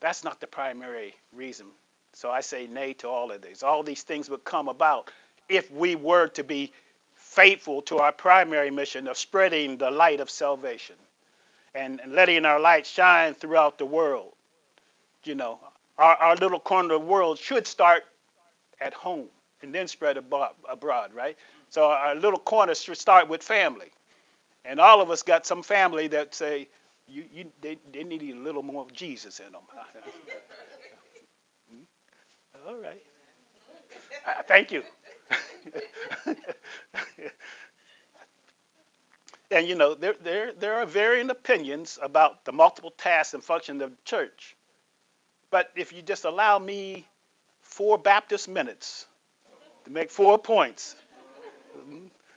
that's 0.00 0.24
not 0.24 0.40
the 0.40 0.46
primary 0.46 1.14
reason. 1.32 1.66
So 2.12 2.30
I 2.30 2.40
say 2.40 2.66
nay 2.66 2.92
to 2.94 3.08
all 3.08 3.30
of 3.30 3.42
these. 3.42 3.62
All 3.62 3.82
these 3.82 4.02
things 4.02 4.28
would 4.30 4.44
come 4.44 4.68
about 4.68 5.10
if 5.48 5.70
we 5.70 5.96
were 5.96 6.28
to 6.28 6.44
be 6.44 6.72
faithful 7.14 7.82
to 7.82 7.98
our 7.98 8.12
primary 8.12 8.70
mission 8.70 9.08
of 9.08 9.16
spreading 9.16 9.76
the 9.76 9.90
light 9.90 10.20
of 10.20 10.30
salvation 10.30 10.96
and, 11.74 12.00
letting 12.08 12.44
our 12.44 12.60
light 12.60 12.86
shine 12.86 13.34
throughout 13.34 13.78
the 13.78 13.86
world. 13.86 14.33
You 15.26 15.34
know, 15.34 15.60
our, 15.98 16.16
our 16.16 16.36
little 16.36 16.60
corner 16.60 16.94
of 16.94 17.00
the 17.02 17.06
world 17.06 17.38
should 17.38 17.66
start 17.66 18.04
at 18.80 18.94
home 18.94 19.28
and 19.62 19.74
then 19.74 19.88
spread 19.88 20.16
abroad, 20.16 20.54
abroad, 20.68 21.12
right? 21.14 21.36
So 21.70 21.86
our 21.86 22.14
little 22.14 22.38
corner 22.38 22.74
should 22.74 22.98
start 22.98 23.28
with 23.28 23.42
family. 23.42 23.90
And 24.64 24.80
all 24.80 25.00
of 25.00 25.10
us 25.10 25.22
got 25.22 25.46
some 25.46 25.62
family 25.62 26.08
that 26.08 26.34
say, 26.34 26.68
you, 27.06 27.24
you, 27.32 27.52
they, 27.60 27.78
they 27.92 28.04
need 28.04 28.22
a 28.22 28.34
little 28.36 28.62
more 28.62 28.82
of 28.82 28.92
Jesus 28.92 29.40
in 29.40 29.52
them. 29.52 29.62
all 32.66 32.76
right. 32.76 33.02
Uh, 34.26 34.42
thank 34.46 34.72
you. 34.72 34.82
and 39.50 39.66
you 39.66 39.74
know, 39.74 39.94
there, 39.94 40.14
there, 40.22 40.52
there 40.52 40.74
are 40.74 40.86
varying 40.86 41.30
opinions 41.30 41.98
about 42.02 42.44
the 42.44 42.52
multiple 42.52 42.92
tasks 42.96 43.34
and 43.34 43.44
functions 43.44 43.82
of 43.82 43.90
the 43.90 43.96
church. 44.04 44.56
But 45.54 45.70
if 45.76 45.92
you 45.92 46.02
just 46.02 46.24
allow 46.24 46.58
me 46.58 47.06
four 47.60 47.96
Baptist 47.96 48.48
minutes 48.48 49.06
to 49.84 49.90
make 49.92 50.10
four 50.10 50.36
points 50.36 50.96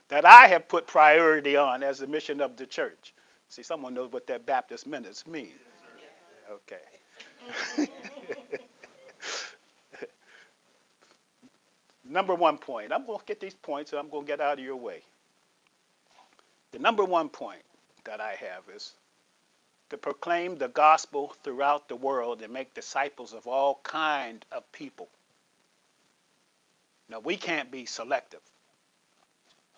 that 0.09 0.23
I 0.23 0.45
have 0.45 0.67
put 0.67 0.85
priority 0.85 1.55
on 1.55 1.81
as 1.81 1.97
the 1.97 2.05
mission 2.05 2.41
of 2.41 2.55
the 2.57 2.67
church. 2.67 3.15
See, 3.49 3.63
someone 3.63 3.95
knows 3.95 4.11
what 4.11 4.27
that 4.27 4.45
Baptist 4.45 4.85
minutes 4.85 5.25
mean. 5.25 5.53
Okay. 6.51 7.89
number 12.07 12.35
one 12.35 12.59
point. 12.59 12.93
I'm 12.93 13.07
going 13.07 13.17
to 13.17 13.25
get 13.25 13.39
these 13.39 13.55
points 13.55 13.93
and 13.93 13.99
I'm 13.99 14.09
going 14.09 14.25
to 14.25 14.27
get 14.27 14.41
out 14.41 14.59
of 14.59 14.63
your 14.63 14.75
way. 14.75 15.01
The 16.71 16.77
number 16.77 17.03
one 17.03 17.29
point 17.29 17.63
that 18.03 18.21
I 18.21 18.33
have 18.33 18.61
is 18.75 18.93
to 19.89 19.97
proclaim 19.97 20.57
the 20.57 20.67
gospel 20.67 21.33
throughout 21.43 21.87
the 21.87 21.95
world 21.95 22.41
and 22.41 22.51
make 22.51 22.73
disciples 22.73 23.33
of 23.33 23.47
all 23.47 23.79
kind 23.83 24.45
of 24.51 24.69
people. 24.71 25.07
Now 27.09 27.19
we 27.19 27.37
can't 27.37 27.71
be 27.71 27.85
selective 27.85 28.41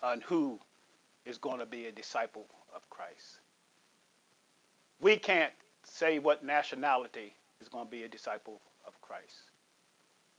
on 0.01 0.21
who 0.21 0.59
is 1.25 1.37
going 1.37 1.59
to 1.59 1.65
be 1.65 1.85
a 1.85 1.91
disciple 1.91 2.45
of 2.75 2.89
Christ. 2.89 3.39
We 4.99 5.17
can't 5.17 5.53
say 5.83 6.19
what 6.19 6.43
nationality 6.43 7.33
is 7.61 7.69
going 7.69 7.85
to 7.85 7.91
be 7.91 8.03
a 8.03 8.07
disciple 8.07 8.59
of 8.87 8.99
Christ. 9.01 9.43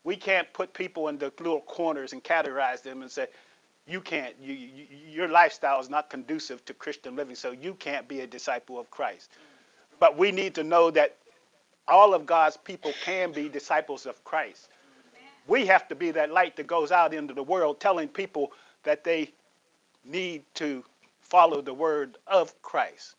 We 0.02 0.16
can't 0.16 0.50
put 0.52 0.72
people 0.72 1.08
in 1.08 1.18
the 1.18 1.32
little 1.38 1.60
corners 1.60 2.12
and 2.12 2.24
categorize 2.24 2.82
them 2.82 3.02
and 3.02 3.10
say, 3.10 3.26
you 3.86 4.00
can't, 4.00 4.34
you, 4.40 4.54
you, 4.54 4.86
your 5.08 5.28
lifestyle 5.28 5.80
is 5.80 5.90
not 5.90 6.10
conducive 6.10 6.64
to 6.66 6.74
Christian 6.74 7.16
living, 7.16 7.34
so 7.34 7.50
you 7.50 7.74
can't 7.74 8.06
be 8.08 8.20
a 8.20 8.26
disciple 8.26 8.78
of 8.78 8.90
Christ. 8.90 9.30
But 10.00 10.18
we 10.18 10.32
need 10.32 10.56
to 10.56 10.64
know 10.64 10.90
that 10.92 11.16
all 11.88 12.14
of 12.14 12.26
God's 12.26 12.56
people 12.56 12.92
can 13.04 13.32
be 13.32 13.48
disciples 13.48 14.06
of 14.06 14.24
Christ. 14.24 14.68
We 15.46 15.66
have 15.66 15.88
to 15.88 15.94
be 15.94 16.12
that 16.12 16.32
light 16.32 16.56
that 16.56 16.66
goes 16.66 16.92
out 16.92 17.14
into 17.14 17.34
the 17.34 17.42
world 17.42 17.80
telling 17.80 18.08
people 18.08 18.52
that 18.84 19.04
they 19.04 19.32
need 20.04 20.44
to 20.54 20.84
follow 21.20 21.62
the 21.62 21.74
word 21.74 22.18
of 22.26 22.60
Christ. 22.62 23.14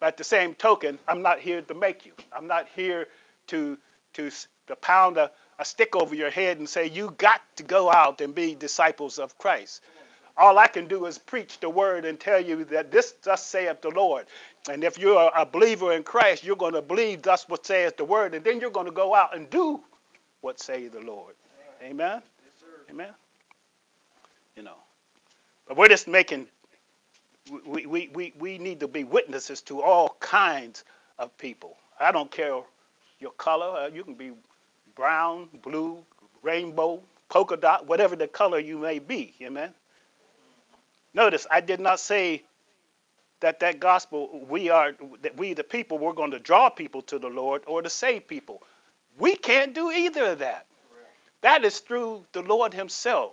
But 0.00 0.08
at 0.08 0.16
the 0.16 0.24
same 0.24 0.54
token, 0.54 0.98
I'm 1.08 1.22
not 1.22 1.40
here 1.40 1.62
to 1.62 1.74
make 1.74 2.06
you. 2.06 2.12
I'm 2.32 2.46
not 2.46 2.68
here 2.74 3.08
to 3.48 3.78
to, 4.14 4.30
to 4.66 4.76
pound 4.76 5.16
a, 5.16 5.30
a 5.58 5.64
stick 5.64 5.94
over 5.96 6.14
your 6.14 6.30
head 6.30 6.58
and 6.58 6.68
say, 6.68 6.86
you 6.88 7.14
got 7.18 7.42
to 7.56 7.62
go 7.62 7.90
out 7.90 8.20
and 8.20 8.34
be 8.34 8.54
disciples 8.54 9.18
of 9.18 9.36
Christ. 9.38 9.82
All 10.38 10.58
I 10.58 10.68
can 10.68 10.88
do 10.88 11.06
is 11.06 11.18
preach 11.18 11.60
the 11.60 11.70
word 11.70 12.04
and 12.06 12.20
tell 12.20 12.40
you 12.40 12.64
that 12.66 12.92
this 12.92 13.12
thus 13.22 13.44
saith 13.44 13.82
the 13.82 13.90
Lord. 13.90 14.26
And 14.70 14.84
if 14.84 14.98
you're 14.98 15.30
a 15.36 15.46
believer 15.46 15.92
in 15.94 16.04
Christ, 16.04 16.44
you're 16.44 16.56
going 16.56 16.74
to 16.74 16.82
believe 16.82 17.22
thus 17.22 17.48
what 17.48 17.66
saith 17.66 17.96
the 17.98 18.04
word, 18.04 18.34
and 18.34 18.44
then 18.44 18.60
you're 18.60 18.70
going 18.70 18.86
to 18.86 18.92
go 18.92 19.14
out 19.14 19.36
and 19.36 19.50
do 19.50 19.80
what 20.42 20.60
saith 20.60 20.92
the 20.92 21.00
Lord. 21.00 21.34
Amen? 21.82 22.22
Yes, 22.44 22.70
Amen? 22.90 23.10
You 24.56 24.64
know. 24.64 24.76
But 25.68 25.76
we're 25.76 25.88
just 25.88 26.08
making 26.08 26.48
we, 27.66 27.86
we, 27.86 28.10
we, 28.14 28.34
we 28.38 28.58
need 28.58 28.80
to 28.80 28.88
be 28.88 29.04
witnesses 29.04 29.60
to 29.62 29.82
all 29.82 30.16
kinds 30.20 30.84
of 31.18 31.36
people. 31.38 31.76
I 32.00 32.12
don't 32.12 32.30
care 32.30 32.60
your 33.20 33.32
color. 33.32 33.66
Uh, 33.78 33.88
you 33.88 34.04
can 34.04 34.14
be 34.14 34.32
brown, 34.94 35.48
blue, 35.62 35.98
rainbow, 36.42 37.02
polka 37.28 37.56
dot, 37.56 37.86
whatever 37.86 38.16
the 38.16 38.28
color 38.28 38.58
you 38.58 38.78
may 38.78 38.98
be. 38.98 39.34
Amen. 39.42 39.72
Notice 41.14 41.46
I 41.50 41.60
did 41.60 41.80
not 41.80 42.00
say 42.00 42.44
that 43.40 43.60
that 43.60 43.80
gospel 43.80 44.46
we 44.48 44.68
are 44.70 44.94
that 45.22 45.36
we 45.36 45.54
the 45.54 45.64
people 45.64 45.98
we're 45.98 46.12
going 46.12 46.32
to 46.32 46.38
draw 46.38 46.68
people 46.70 47.02
to 47.02 47.18
the 47.18 47.28
Lord 47.28 47.62
or 47.66 47.82
to 47.82 47.90
save 47.90 48.26
people. 48.28 48.62
We 49.18 49.36
can't 49.36 49.74
do 49.74 49.90
either 49.90 50.26
of 50.32 50.38
that. 50.40 50.66
That 51.42 51.64
is 51.64 51.78
through 51.80 52.24
the 52.32 52.42
Lord 52.42 52.74
Himself. 52.74 53.32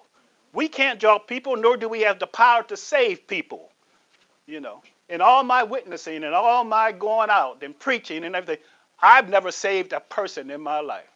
We 0.53 0.67
can't 0.67 0.99
draw 0.99 1.17
people, 1.17 1.57
nor 1.57 1.75
do 1.77 1.89
we 1.89 2.01
have 2.01 2.19
the 2.19 2.27
power 2.27 2.63
to 2.63 2.77
save 2.77 3.27
people. 3.27 3.71
You 4.45 4.59
know, 4.61 4.81
in 5.09 5.21
all 5.21 5.43
my 5.43 5.63
witnessing 5.63 6.23
and 6.23 6.33
all 6.33 6.63
my 6.63 6.91
going 6.91 7.29
out 7.29 7.63
and 7.63 7.77
preaching 7.77 8.23
and 8.23 8.35
everything, 8.35 8.63
I've 9.01 9.29
never 9.29 9.51
saved 9.51 9.93
a 9.93 9.99
person 9.99 10.51
in 10.51 10.61
my 10.61 10.79
life. 10.79 11.09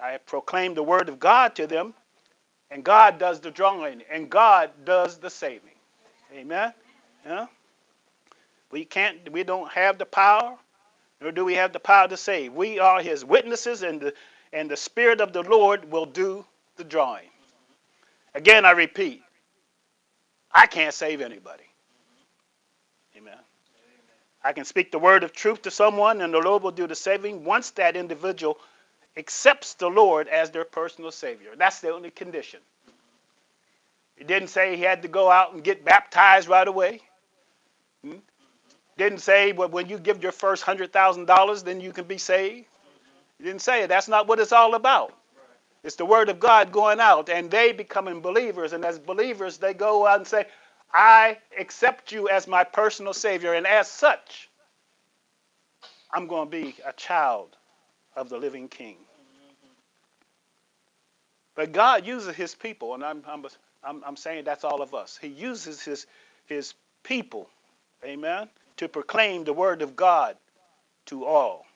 I 0.00 0.12
have 0.12 0.26
proclaimed 0.26 0.76
the 0.76 0.82
word 0.82 1.08
of 1.08 1.18
God 1.18 1.54
to 1.56 1.66
them, 1.66 1.94
and 2.70 2.84
God 2.84 3.18
does 3.18 3.40
the 3.40 3.50
drawing, 3.50 4.02
and 4.10 4.30
God 4.30 4.70
does 4.84 5.18
the 5.18 5.30
saving. 5.30 5.70
Amen. 6.34 6.72
Yeah. 7.26 7.46
We 8.70 8.84
can't. 8.84 9.30
We 9.32 9.44
don't 9.44 9.70
have 9.72 9.98
the 9.98 10.06
power, 10.06 10.56
nor 11.20 11.32
do 11.32 11.44
we 11.44 11.54
have 11.54 11.72
the 11.72 11.80
power 11.80 12.08
to 12.08 12.16
save. 12.16 12.52
We 12.52 12.78
are 12.78 13.00
His 13.00 13.24
witnesses, 13.24 13.82
and 13.82 14.00
the 14.00 14.14
and 14.52 14.70
the 14.70 14.76
Spirit 14.76 15.20
of 15.20 15.32
the 15.32 15.42
Lord 15.42 15.90
will 15.90 16.06
do 16.06 16.44
the 16.76 16.84
drawing. 16.84 17.28
Again, 18.34 18.64
I 18.64 18.72
repeat, 18.72 19.22
I 20.50 20.66
can't 20.66 20.94
save 20.94 21.20
anybody. 21.20 21.64
Amen. 23.16 23.38
I 24.42 24.52
can 24.52 24.64
speak 24.64 24.92
the 24.92 24.98
word 24.98 25.24
of 25.24 25.32
truth 25.32 25.62
to 25.62 25.70
someone, 25.70 26.20
and 26.20 26.34
the 26.34 26.38
Lord 26.38 26.62
will 26.62 26.70
do 26.72 26.86
the 26.86 26.94
saving 26.94 27.44
once 27.44 27.70
that 27.72 27.96
individual 27.96 28.58
accepts 29.16 29.74
the 29.74 29.88
Lord 29.88 30.28
as 30.28 30.50
their 30.50 30.64
personal 30.64 31.10
Savior. 31.10 31.50
That's 31.56 31.80
the 31.80 31.92
only 31.92 32.10
condition. 32.10 32.60
It 34.16 34.26
didn't 34.26 34.48
say 34.48 34.76
he 34.76 34.82
had 34.82 35.02
to 35.02 35.08
go 35.08 35.30
out 35.30 35.54
and 35.54 35.62
get 35.64 35.84
baptized 35.84 36.48
right 36.48 36.66
away. 36.66 37.00
Hmm? 38.02 38.18
Didn't 38.96 39.18
say, 39.18 39.52
well, 39.52 39.68
when 39.68 39.88
you 39.88 39.98
give 39.98 40.22
your 40.22 40.32
first 40.32 40.62
hundred 40.62 40.92
thousand 40.92 41.26
dollars, 41.26 41.62
then 41.62 41.80
you 41.80 41.92
can 41.92 42.04
be 42.04 42.18
saved. 42.18 42.66
He 43.38 43.44
didn't 43.44 43.62
say 43.62 43.82
it. 43.82 43.88
That's 43.88 44.08
not 44.08 44.28
what 44.28 44.38
it's 44.38 44.52
all 44.52 44.74
about. 44.74 45.14
It's 45.82 45.96
the 45.96 46.06
word 46.06 46.28
of 46.28 46.40
God 46.40 46.72
going 46.72 47.00
out, 47.00 47.28
and 47.28 47.50
they 47.50 47.72
becoming 47.72 48.20
believers. 48.20 48.72
And 48.72 48.84
as 48.84 48.98
believers, 48.98 49.58
they 49.58 49.74
go 49.74 50.06
out 50.06 50.18
and 50.18 50.26
say, 50.26 50.46
I 50.92 51.38
accept 51.58 52.12
you 52.12 52.28
as 52.28 52.46
my 52.46 52.64
personal 52.64 53.12
Savior, 53.12 53.54
and 53.54 53.66
as 53.66 53.88
such, 53.88 54.48
I'm 56.12 56.26
going 56.28 56.48
to 56.48 56.50
be 56.50 56.76
a 56.86 56.92
child 56.92 57.56
of 58.16 58.28
the 58.28 58.38
living 58.38 58.68
King. 58.68 58.96
But 61.54 61.72
God 61.72 62.06
uses 62.06 62.34
His 62.34 62.54
people, 62.54 62.94
and 62.94 63.04
I'm, 63.04 63.22
I'm, 63.26 63.46
I'm, 63.84 64.02
I'm 64.04 64.16
saying 64.16 64.44
that's 64.44 64.64
all 64.64 64.82
of 64.82 64.94
us. 64.94 65.18
He 65.20 65.28
uses 65.28 65.82
His, 65.82 66.06
his 66.46 66.74
people, 67.02 67.48
amen, 68.04 68.48
to 68.78 68.88
proclaim 68.88 69.44
the 69.44 69.52
Word 69.52 69.82
of 69.82 69.96
God 69.96 70.36
to 71.06 71.24
all. 71.24 71.66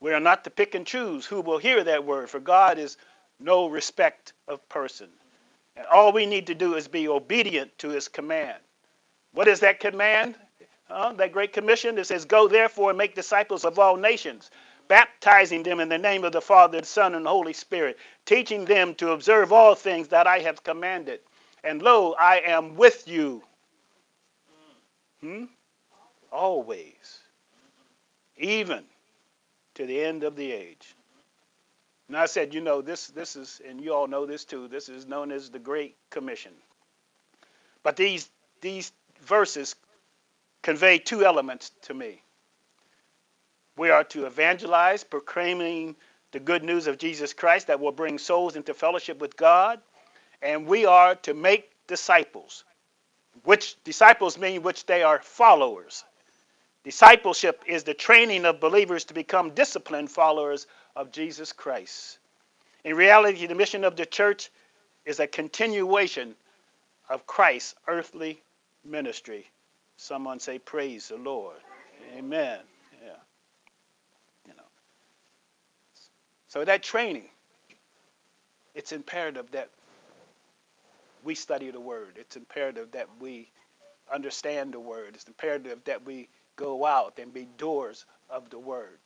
We 0.00 0.12
are 0.12 0.20
not 0.20 0.44
to 0.44 0.50
pick 0.50 0.74
and 0.74 0.86
choose 0.86 1.26
who 1.26 1.42
will 1.42 1.58
hear 1.58 1.84
that 1.84 2.04
word, 2.04 2.30
for 2.30 2.40
God 2.40 2.78
is 2.78 2.96
no 3.38 3.68
respect 3.68 4.32
of 4.48 4.66
person. 4.68 5.08
And 5.76 5.86
all 5.86 6.12
we 6.12 6.26
need 6.26 6.46
to 6.48 6.54
do 6.54 6.74
is 6.74 6.88
be 6.88 7.08
obedient 7.08 7.76
to 7.78 7.90
his 7.90 8.08
command. 8.08 8.58
What 9.32 9.48
is 9.48 9.60
that 9.60 9.80
command? 9.80 10.36
Uh, 10.88 11.12
that 11.14 11.32
great 11.32 11.52
commission 11.52 11.94
that 11.96 12.06
says, 12.06 12.24
Go 12.24 12.48
therefore 12.48 12.90
and 12.90 12.98
make 12.98 13.14
disciples 13.14 13.64
of 13.64 13.78
all 13.78 13.96
nations, 13.96 14.50
baptizing 14.90 15.62
them 15.62 15.78
in 15.78 15.88
the 15.88 15.96
name 15.96 16.24
of 16.24 16.32
the 16.32 16.40
Father, 16.40 16.80
the 16.80 16.86
Son, 16.86 17.14
and 17.14 17.24
the 17.24 17.30
Holy 17.30 17.52
Spirit, 17.52 17.96
teaching 18.26 18.64
them 18.64 18.92
to 18.96 19.12
observe 19.12 19.52
all 19.52 19.76
things 19.76 20.08
that 20.08 20.26
I 20.26 20.40
have 20.40 20.64
commanded. 20.64 21.20
And 21.62 21.80
lo, 21.80 22.16
I 22.18 22.40
am 22.40 22.74
with 22.74 23.06
you. 23.06 23.40
Hmm? 25.20 25.44
Always. 26.32 27.20
Even 28.36 28.82
to 29.74 29.86
the 29.86 30.02
end 30.02 30.24
of 30.24 30.34
the 30.34 30.50
age. 30.50 30.96
And 32.08 32.16
I 32.16 32.26
said, 32.26 32.52
you 32.52 32.60
know, 32.60 32.82
this, 32.82 33.06
this 33.06 33.36
is, 33.36 33.62
and 33.68 33.80
you 33.80 33.94
all 33.94 34.08
know 34.08 34.26
this 34.26 34.44
too, 34.44 34.66
this 34.66 34.88
is 34.88 35.06
known 35.06 35.30
as 35.30 35.50
the 35.50 35.60
Great 35.60 35.94
Commission. 36.10 36.52
But 37.84 37.94
these, 37.94 38.28
these 38.60 38.90
verses 39.22 39.76
convey 40.62 40.98
two 40.98 41.24
elements 41.24 41.70
to 41.82 41.94
me. 41.94 42.22
We 43.80 43.88
are 43.88 44.04
to 44.04 44.26
evangelize, 44.26 45.04
proclaiming 45.04 45.96
the 46.32 46.38
good 46.38 46.62
news 46.62 46.86
of 46.86 46.98
Jesus 46.98 47.32
Christ 47.32 47.68
that 47.68 47.80
will 47.80 47.92
bring 47.92 48.18
souls 48.18 48.54
into 48.54 48.74
fellowship 48.74 49.18
with 49.18 49.38
God. 49.38 49.80
And 50.42 50.66
we 50.66 50.84
are 50.84 51.14
to 51.14 51.32
make 51.32 51.70
disciples, 51.86 52.64
which 53.44 53.82
disciples 53.82 54.36
mean 54.36 54.62
which 54.62 54.84
they 54.84 55.02
are 55.02 55.22
followers. 55.22 56.04
Discipleship 56.84 57.64
is 57.66 57.82
the 57.82 57.94
training 57.94 58.44
of 58.44 58.60
believers 58.60 59.06
to 59.06 59.14
become 59.14 59.54
disciplined 59.54 60.10
followers 60.10 60.66
of 60.94 61.10
Jesus 61.10 61.50
Christ. 61.50 62.18
In 62.84 62.94
reality, 62.94 63.46
the 63.46 63.54
mission 63.54 63.84
of 63.84 63.96
the 63.96 64.04
church 64.04 64.50
is 65.06 65.20
a 65.20 65.26
continuation 65.26 66.34
of 67.08 67.26
Christ's 67.26 67.76
earthly 67.88 68.42
ministry. 68.84 69.50
Someone 69.96 70.38
say, 70.38 70.58
Praise 70.58 71.08
the 71.08 71.16
Lord. 71.16 71.56
Amen. 72.14 72.60
Yeah. 73.02 73.16
You 74.46 74.54
know. 74.56 74.64
So 76.50 76.64
that 76.64 76.82
training, 76.82 77.28
it's 78.74 78.92
imperative 78.92 79.50
that 79.52 79.70
we 81.24 81.34
study 81.36 81.70
the 81.70 81.80
word. 81.80 82.14
It's 82.16 82.36
imperative 82.36 82.90
that 82.92 83.08
we 83.20 83.48
understand 84.12 84.74
the 84.74 84.80
word. 84.80 85.14
It's 85.14 85.24
imperative 85.24 85.78
that 85.84 86.04
we 86.04 86.28
go 86.56 86.84
out 86.84 87.18
and 87.20 87.32
be 87.32 87.46
doers 87.56 88.04
of 88.28 88.50
the 88.50 88.58
word. 88.58 88.98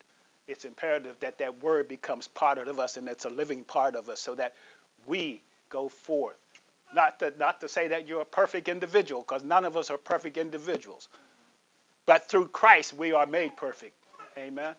It's 0.49 0.65
imperative 0.65 1.17
that 1.21 1.39
that 1.39 1.63
word 1.63 1.87
becomes 1.87 2.29
part 2.29 2.59
of 2.59 2.81
us 2.81 2.97
and 2.97 3.07
it's 3.09 3.27
a 3.27 3.31
living 3.31 3.63
part 3.65 3.95
of 3.95 4.09
us 4.09 4.21
so 4.21 4.35
that 4.37 4.55
we 5.07 5.43
go 5.69 5.89
forth. 5.91 6.37
Not 6.95 7.19
to, 7.19 7.33
not 7.39 7.61
to 7.61 7.69
say 7.69 7.89
that 7.89 8.09
you're 8.09 8.23
a 8.23 8.27
perfect 8.27 8.69
individual, 8.71 9.23
because 9.23 9.45
none 9.45 9.65
of 9.67 9.77
us 9.77 9.91
are 9.91 9.99
perfect 9.99 10.39
individuals. 10.39 11.09
But 12.07 12.29
through 12.29 12.49
Christ, 12.49 12.95
we 12.95 13.13
are 13.13 13.27
made 13.27 13.57
perfect. 13.57 13.95
Amen. 14.39 14.75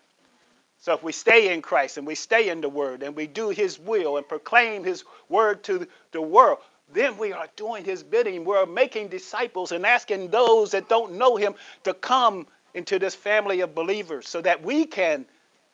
So 0.78 0.94
if 0.94 1.02
we 1.02 1.12
stay 1.12 1.52
in 1.52 1.62
Christ 1.62 1.96
and 1.96 2.06
we 2.06 2.14
stay 2.14 2.48
in 2.48 2.60
the 2.60 2.68
Word 2.68 3.02
and 3.02 3.16
we 3.16 3.26
do 3.26 3.48
His 3.48 3.78
will 3.78 4.16
and 4.16 4.28
proclaim 4.28 4.84
His 4.84 5.04
Word 5.28 5.64
to 5.64 5.86
the 6.12 6.20
world, 6.22 6.58
then 6.92 7.16
we 7.18 7.32
are 7.32 7.48
doing 7.56 7.84
His 7.84 8.02
bidding. 8.02 8.44
We're 8.44 8.66
making 8.66 9.08
disciples 9.08 9.72
and 9.72 9.84
asking 9.84 10.28
those 10.28 10.70
that 10.72 10.88
don't 10.88 11.14
know 11.14 11.36
Him 11.36 11.54
to 11.84 11.94
come 11.94 12.46
into 12.74 12.98
this 12.98 13.14
family 13.14 13.60
of 13.60 13.74
believers 13.74 14.28
so 14.28 14.40
that 14.42 14.62
we 14.62 14.84
can 14.84 15.24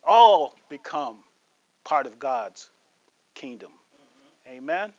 all 0.04 0.56
become 0.68 1.18
part 1.84 2.06
of 2.06 2.18
God's 2.18 2.70
kingdom. 3.34 3.72
Amen. 4.46 4.92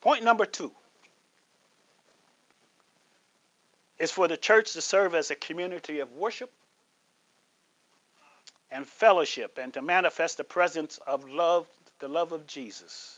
Point 0.00 0.24
number 0.24 0.46
two 0.46 0.72
is 4.02 4.10
for 4.10 4.26
the 4.26 4.36
church 4.36 4.72
to 4.72 4.80
serve 4.80 5.14
as 5.14 5.30
a 5.30 5.36
community 5.36 6.00
of 6.00 6.10
worship 6.10 6.50
and 8.72 8.84
fellowship 8.84 9.58
and 9.62 9.72
to 9.72 9.80
manifest 9.80 10.38
the 10.38 10.44
presence 10.44 10.98
of 11.06 11.28
love, 11.28 11.68
the 12.00 12.08
love 12.08 12.32
of 12.32 12.44
Jesus. 12.44 13.16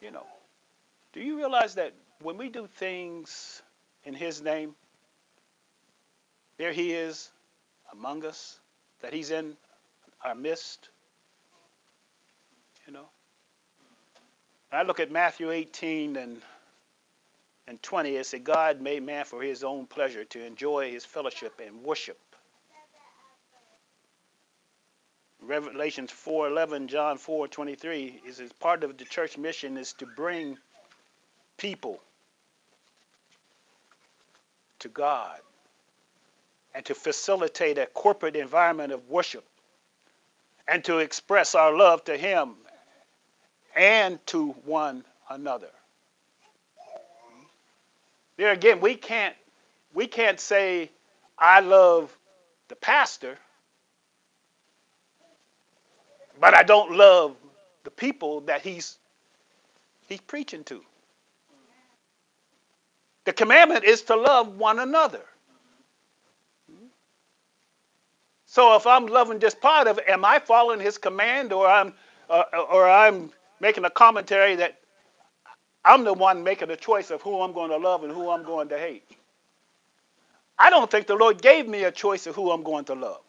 You 0.00 0.10
know, 0.10 0.24
do 1.12 1.20
you 1.20 1.36
realize 1.36 1.74
that 1.74 1.92
when 2.22 2.38
we 2.38 2.48
do 2.48 2.66
things 2.66 3.60
in 4.04 4.14
His 4.14 4.40
name, 4.40 4.74
there 6.56 6.72
He 6.72 6.92
is 6.92 7.28
among 7.92 8.24
us, 8.24 8.58
that 9.02 9.12
He's 9.12 9.32
in 9.32 9.54
our 10.24 10.34
midst? 10.34 10.88
You 12.86 12.94
know? 12.94 13.08
I 14.72 14.82
look 14.82 14.98
at 14.98 15.10
Matthew 15.10 15.50
18 15.50 16.16
and 16.16 16.40
and 17.68 17.82
20, 17.82 18.16
it 18.16 18.26
said, 18.26 18.44
God 18.44 18.80
made 18.80 19.02
man 19.02 19.24
for 19.24 19.42
his 19.42 19.64
own 19.64 19.86
pleasure 19.86 20.24
to 20.24 20.44
enjoy 20.44 20.90
his 20.90 21.04
fellowship 21.04 21.60
and 21.64 21.82
worship. 21.82 22.18
Revelations 25.40 26.10
4:11, 26.10 26.88
John 26.88 27.18
4:23 27.18 28.24
is 28.26 28.40
as 28.40 28.52
part 28.52 28.82
of 28.82 28.96
the 28.96 29.04
church 29.04 29.36
mission 29.36 29.76
is 29.76 29.92
to 29.94 30.06
bring 30.06 30.58
people 31.56 32.00
to 34.78 34.88
God 34.88 35.40
and 36.74 36.84
to 36.86 36.94
facilitate 36.94 37.78
a 37.78 37.86
corporate 37.86 38.36
environment 38.36 38.92
of 38.92 39.08
worship 39.08 39.44
and 40.66 40.84
to 40.84 40.98
express 40.98 41.54
our 41.54 41.72
love 41.72 42.02
to 42.04 42.16
him 42.16 42.56
and 43.74 44.24
to 44.26 44.48
one 44.64 45.04
another. 45.30 45.70
There 48.36 48.52
again, 48.52 48.80
we 48.80 48.96
can't 48.96 49.34
we 49.94 50.06
can't 50.06 50.40
say 50.40 50.90
I 51.38 51.60
love 51.60 52.16
the 52.68 52.76
pastor, 52.76 53.38
but 56.40 56.54
I 56.54 56.62
don't 56.62 56.92
love 56.92 57.36
the 57.84 57.90
people 57.90 58.42
that 58.42 58.62
he's 58.62 58.98
he's 60.08 60.20
preaching 60.20 60.64
to. 60.64 60.82
The 63.24 63.32
commandment 63.32 63.84
is 63.84 64.02
to 64.02 64.16
love 64.16 64.56
one 64.58 64.78
another. 64.80 65.22
So 68.46 68.76
if 68.76 68.86
I'm 68.86 69.06
loving 69.06 69.40
just 69.40 69.60
part 69.60 69.88
of 69.88 69.98
it, 69.98 70.04
am 70.08 70.24
I 70.24 70.38
following 70.38 70.80
his 70.80 70.98
command 70.98 71.52
or 71.52 71.66
I'm 71.68 71.94
uh, 72.30 72.44
or 72.70 72.88
I'm 72.88 73.32
making 73.60 73.84
a 73.84 73.90
commentary 73.90 74.56
that 74.56 74.78
I'm 75.86 76.04
the 76.04 76.14
one 76.14 76.44
making 76.44 76.68
the 76.68 76.76
choice 76.76 77.10
of 77.12 77.22
who 77.22 77.42
I'm 77.42 77.54
going 77.54 77.70
to 77.70 77.78
love 77.78 78.04
and 78.04 78.12
who 78.12 78.30
I'm 78.30 78.44
going 78.44 78.70
to 78.70 78.78
hate. 78.78 79.04
I 80.58 80.70
don't 80.70 80.90
think 80.90 81.06
the 81.06 81.16
Lord 81.16 81.42
gave 81.42 81.68
me 81.68 81.84
a 81.84 81.92
choice 81.92 82.26
of 82.26 82.36
who 82.36 82.50
I'm 82.52 82.64
going 82.64 82.86
to 82.86 82.94
love. 82.94 83.22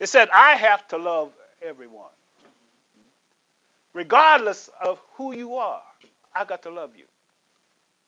It 0.00 0.08
said, 0.08 0.30
I 0.30 0.52
have 0.56 0.88
to 0.88 0.98
love 0.98 1.32
everyone. 1.62 2.10
Regardless 3.94 4.70
of 4.82 5.00
who 5.14 5.34
you 5.34 5.56
are, 5.56 5.82
I 6.34 6.44
got 6.44 6.62
to 6.64 6.70
love 6.70 6.96
you. 6.96 7.06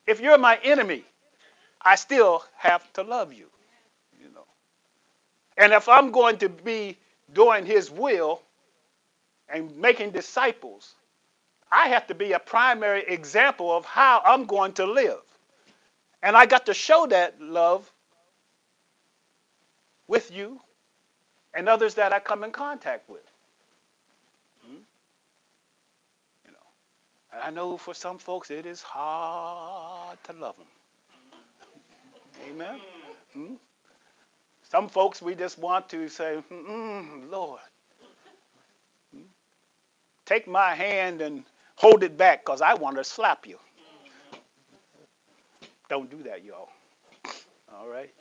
If 0.07 0.21
you're 0.21 0.39
my 0.39 0.59
enemy, 0.65 1.05
I 1.83 1.97
still 1.97 2.45
have 2.57 2.93
to 2.95 3.03
love 3.03 3.33
you. 3.33 3.49
You 4.21 4.29
know. 4.35 4.47
And 5.59 5.73
if 5.75 5.89
I'm 5.89 6.13
going 6.13 6.39
to 6.41 6.51
be 6.51 6.99
doing 7.35 7.67
his 7.67 7.91
will 7.91 8.43
and 9.49 9.77
making 9.79 10.13
disciples, 10.13 10.96
I 11.77 11.89
have 11.89 12.07
to 12.07 12.15
be 12.15 12.33
a 12.33 12.39
primary 12.39 13.05
example 13.07 13.71
of 13.71 13.85
how 13.85 14.23
I'm 14.25 14.47
going 14.47 14.73
to 14.75 14.87
live. 14.87 15.21
And 16.23 16.35
I 16.35 16.47
got 16.47 16.65
to 16.67 16.75
show 16.75 17.07
that 17.09 17.39
love 17.39 17.93
with 20.09 20.33
you 20.33 20.59
and 21.53 21.69
others 21.69 21.95
that 21.97 22.15
I 22.15 22.19
come 22.19 22.45
in 22.45 22.51
contact 22.51 23.11
with. 23.11 23.31
Hmm? 24.67 24.77
You 26.47 26.53
know, 26.53 27.39
I 27.43 27.51
know 27.51 27.77
for 27.77 27.93
some 27.93 28.17
folks 28.17 28.51
it 28.51 28.65
is 28.65 28.81
hard 28.81 30.17
to 30.25 30.33
love 30.33 30.57
them. 30.57 30.67
Amen. 32.49 32.81
Hmm? 33.35 33.55
Some 34.63 34.89
folks 34.89 35.21
we 35.21 35.35
just 35.35 35.59
want 35.59 35.91
to 35.91 36.09
say, 36.09 36.43
Lord, 36.51 37.61
hmm? 39.15 39.25
take 40.25 40.49
my 40.49 40.75
hand 40.75 41.21
and 41.21 41.45
hold 41.77 42.03
it 42.03 42.17
back 42.17 42.45
because 42.45 42.63
I 42.63 42.75
want 42.75 42.97
to 42.97 43.05
slap 43.05 43.47
you. 43.47 43.59
Don't 45.89 46.11
do 46.11 46.23
that, 46.25 46.45
y'all. 46.45 46.69
All 47.73 47.89
right? 47.89 48.13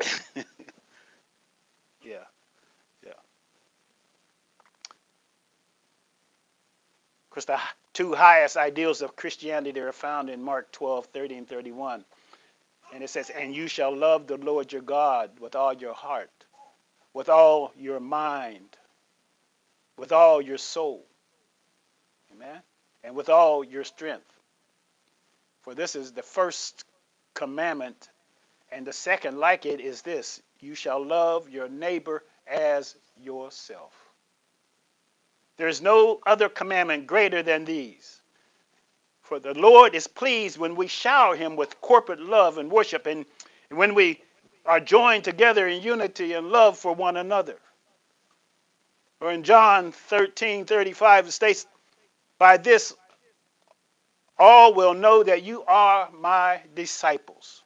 yeah. 2.02 2.24
Yeah. 3.04 3.12
Because 7.30 7.46
the 7.46 7.58
two 7.92 8.14
highest 8.14 8.56
ideals 8.56 9.02
of 9.02 9.16
Christianity 9.16 9.80
are 9.80 9.92
found 9.92 10.30
in 10.30 10.42
Mark 10.42 10.72
12, 10.72 11.06
30 11.06 11.34
and 11.38 11.48
31. 11.48 12.04
And 12.94 13.04
it 13.04 13.10
says, 13.10 13.30
And 13.30 13.54
you 13.54 13.68
shall 13.68 13.94
love 13.96 14.26
the 14.26 14.36
Lord 14.38 14.72
your 14.72 14.82
God 14.82 15.40
with 15.40 15.56
all 15.56 15.74
your 15.74 15.94
heart, 15.94 16.30
with 17.14 17.28
all 17.28 17.72
your 17.76 18.00
mind, 18.00 18.76
with 19.98 20.12
all 20.12 20.40
your 20.42 20.58
soul, 20.58 21.07
And 23.04 23.14
with 23.14 23.28
all 23.28 23.64
your 23.64 23.84
strength. 23.84 24.30
For 25.62 25.74
this 25.74 25.94
is 25.94 26.12
the 26.12 26.22
first 26.22 26.84
commandment. 27.34 28.08
And 28.70 28.86
the 28.86 28.92
second, 28.92 29.38
like 29.38 29.66
it, 29.66 29.80
is 29.80 30.02
this 30.02 30.42
you 30.60 30.74
shall 30.74 31.04
love 31.04 31.48
your 31.48 31.68
neighbor 31.68 32.24
as 32.46 32.96
yourself. 33.20 33.92
There 35.56 35.68
is 35.68 35.82
no 35.82 36.20
other 36.26 36.48
commandment 36.48 37.06
greater 37.06 37.42
than 37.42 37.64
these. 37.64 38.20
For 39.22 39.38
the 39.38 39.54
Lord 39.54 39.94
is 39.94 40.06
pleased 40.06 40.56
when 40.56 40.74
we 40.74 40.86
shower 40.86 41.36
him 41.36 41.56
with 41.56 41.80
corporate 41.80 42.20
love 42.20 42.58
and 42.58 42.70
worship, 42.70 43.06
and, 43.06 43.26
and 43.68 43.78
when 43.78 43.94
we 43.94 44.22
are 44.64 44.80
joined 44.80 45.24
together 45.24 45.68
in 45.68 45.82
unity 45.82 46.32
and 46.32 46.50
love 46.50 46.78
for 46.78 46.94
one 46.94 47.16
another. 47.16 47.56
Or 49.20 49.32
in 49.32 49.42
John 49.42 49.92
13 49.92 50.64
35, 50.64 51.26
it 51.26 51.32
states, 51.32 51.66
by 52.38 52.56
this, 52.56 52.94
all 54.38 54.74
will 54.74 54.94
know 54.94 55.22
that 55.22 55.42
you 55.42 55.64
are 55.64 56.10
my 56.12 56.60
disciples. 56.74 57.62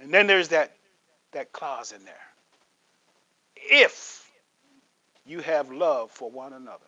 And 0.00 0.12
then 0.12 0.26
there's 0.26 0.48
that, 0.48 0.76
that 1.32 1.52
clause 1.52 1.92
in 1.92 2.04
there. 2.04 2.14
If 3.56 4.30
you 5.26 5.40
have 5.40 5.70
love 5.70 6.10
for 6.10 6.30
one 6.30 6.52
another. 6.52 6.86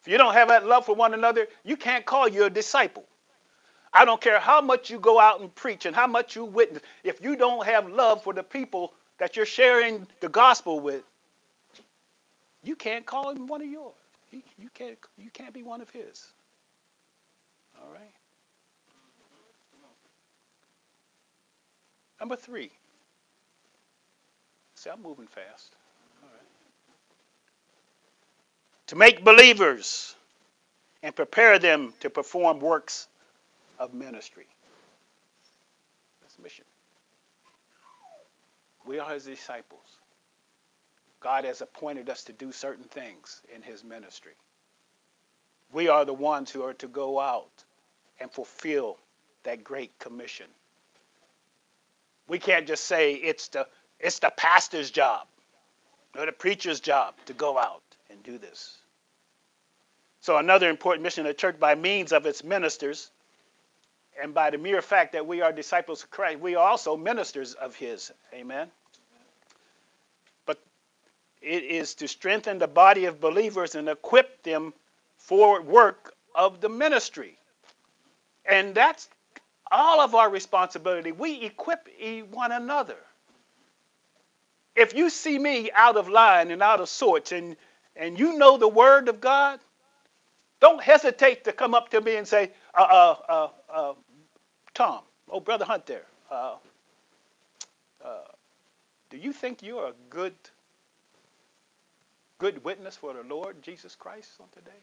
If 0.00 0.08
you 0.08 0.18
don't 0.18 0.34
have 0.34 0.48
that 0.48 0.66
love 0.66 0.84
for 0.84 0.96
one 0.96 1.14
another, 1.14 1.46
you 1.64 1.76
can't 1.76 2.04
call 2.04 2.26
you 2.26 2.44
a 2.44 2.50
disciple. 2.50 3.04
I 3.92 4.04
don't 4.04 4.20
care 4.20 4.40
how 4.40 4.60
much 4.60 4.90
you 4.90 4.98
go 4.98 5.20
out 5.20 5.40
and 5.40 5.54
preach 5.54 5.86
and 5.86 5.94
how 5.94 6.06
much 6.06 6.34
you 6.34 6.44
witness. 6.44 6.82
If 7.04 7.22
you 7.22 7.36
don't 7.36 7.64
have 7.66 7.88
love 7.88 8.22
for 8.24 8.32
the 8.32 8.42
people 8.42 8.94
that 9.18 9.36
you're 9.36 9.46
sharing 9.46 10.06
the 10.20 10.28
gospel 10.28 10.80
with, 10.80 11.04
you 12.64 12.74
can't 12.74 13.06
call 13.06 13.32
them 13.34 13.46
one 13.46 13.62
of 13.62 13.68
yours. 13.68 13.94
You 14.58 14.70
can't 14.74 14.98
you 15.16 15.30
can't 15.30 15.54
be 15.54 15.62
one 15.62 15.80
of 15.80 15.90
his. 15.90 16.32
All 17.80 17.92
right. 17.92 18.12
Number 22.20 22.36
three. 22.36 22.70
See, 24.76 24.90
I'm 24.90 25.02
moving 25.02 25.26
fast. 25.26 25.76
All 26.22 26.28
right. 26.32 26.46
To 28.88 28.96
make 28.96 29.24
believers 29.24 30.14
and 31.02 31.14
prepare 31.14 31.58
them 31.58 31.94
to 32.00 32.10
perform 32.10 32.60
works 32.60 33.08
of 33.78 33.92
ministry. 33.94 34.46
That's 36.20 36.38
mission. 36.38 36.64
We 38.86 38.98
are 38.98 39.10
his 39.12 39.24
disciples. 39.24 39.98
God 41.22 41.44
has 41.44 41.60
appointed 41.60 42.10
us 42.10 42.24
to 42.24 42.32
do 42.32 42.50
certain 42.52 42.84
things 42.84 43.42
in 43.54 43.62
his 43.62 43.84
ministry. 43.84 44.32
We 45.72 45.88
are 45.88 46.04
the 46.04 46.12
ones 46.12 46.50
who 46.50 46.62
are 46.64 46.74
to 46.74 46.88
go 46.88 47.20
out 47.20 47.64
and 48.20 48.30
fulfill 48.30 48.98
that 49.44 49.64
great 49.64 49.96
commission. 49.98 50.46
We 52.28 52.38
can't 52.38 52.66
just 52.66 52.84
say 52.84 53.14
it's 53.14 53.48
the 53.48 53.66
it's 54.00 54.18
the 54.18 54.32
pastor's 54.36 54.90
job 54.90 55.26
or 56.18 56.26
the 56.26 56.32
preacher's 56.32 56.80
job 56.80 57.14
to 57.26 57.32
go 57.32 57.56
out 57.56 57.82
and 58.10 58.22
do 58.22 58.36
this. 58.36 58.78
So 60.20 60.36
another 60.36 60.68
important 60.68 61.02
mission 61.02 61.24
of 61.26 61.30
the 61.30 61.34
church 61.34 61.58
by 61.58 61.74
means 61.74 62.12
of 62.12 62.26
its 62.26 62.42
ministers 62.44 63.10
and 64.20 64.34
by 64.34 64.50
the 64.50 64.58
mere 64.58 64.82
fact 64.82 65.12
that 65.12 65.26
we 65.26 65.40
are 65.40 65.52
disciples 65.52 66.02
of 66.02 66.10
Christ, 66.10 66.40
we 66.40 66.54
are 66.54 66.68
also 66.68 66.96
ministers 66.96 67.54
of 67.54 67.74
his. 67.74 68.12
Amen. 68.34 68.70
It 71.42 71.64
is 71.64 71.94
to 71.96 72.08
strengthen 72.08 72.58
the 72.58 72.68
body 72.68 73.06
of 73.06 73.20
believers 73.20 73.74
and 73.74 73.88
equip 73.88 74.42
them 74.42 74.72
for 75.16 75.60
work 75.60 76.14
of 76.34 76.60
the 76.60 76.68
ministry. 76.68 77.36
And 78.44 78.74
that's 78.74 79.08
all 79.70 80.00
of 80.00 80.14
our 80.14 80.30
responsibility. 80.30 81.12
We 81.12 81.42
equip 81.42 81.88
one 82.30 82.52
another. 82.52 82.98
If 84.74 84.94
you 84.94 85.10
see 85.10 85.38
me 85.38 85.70
out 85.72 85.96
of 85.96 86.08
line 86.08 86.50
and 86.50 86.62
out 86.62 86.80
of 86.80 86.88
sorts 86.88 87.32
and 87.32 87.56
and 87.94 88.18
you 88.18 88.38
know 88.38 88.56
the 88.56 88.68
word 88.68 89.08
of 89.08 89.20
God, 89.20 89.60
don't 90.60 90.82
hesitate 90.82 91.44
to 91.44 91.52
come 91.52 91.74
up 91.74 91.90
to 91.90 92.00
me 92.00 92.16
and 92.16 92.26
say, 92.26 92.52
uh, 92.74 92.82
uh, 92.82 93.16
uh, 93.28 93.48
uh 93.68 93.94
Tom, 94.74 95.00
oh, 95.28 95.40
Brother 95.40 95.64
Hunt 95.64 95.86
there, 95.86 96.06
uh, 96.30 96.54
uh, 98.02 98.18
do 99.10 99.18
you 99.18 99.32
think 99.32 99.62
you're 99.62 99.88
a 99.88 99.94
good, 100.08 100.34
good 102.42 102.64
witness 102.64 102.96
for 102.96 103.14
the 103.14 103.22
Lord 103.22 103.62
Jesus 103.62 103.94
Christ 103.94 104.28
on 104.40 104.48
today? 104.52 104.76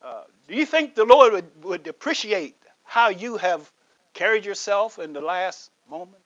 Uh, 0.00 0.22
do 0.46 0.54
you 0.54 0.64
think 0.64 0.94
the 0.94 1.04
Lord 1.04 1.32
would, 1.32 1.64
would 1.64 1.88
appreciate 1.88 2.54
how 2.84 3.08
you 3.08 3.36
have 3.36 3.68
carried 4.12 4.44
yourself 4.44 5.00
in 5.00 5.12
the 5.12 5.20
last 5.20 5.72
moment? 5.90 6.22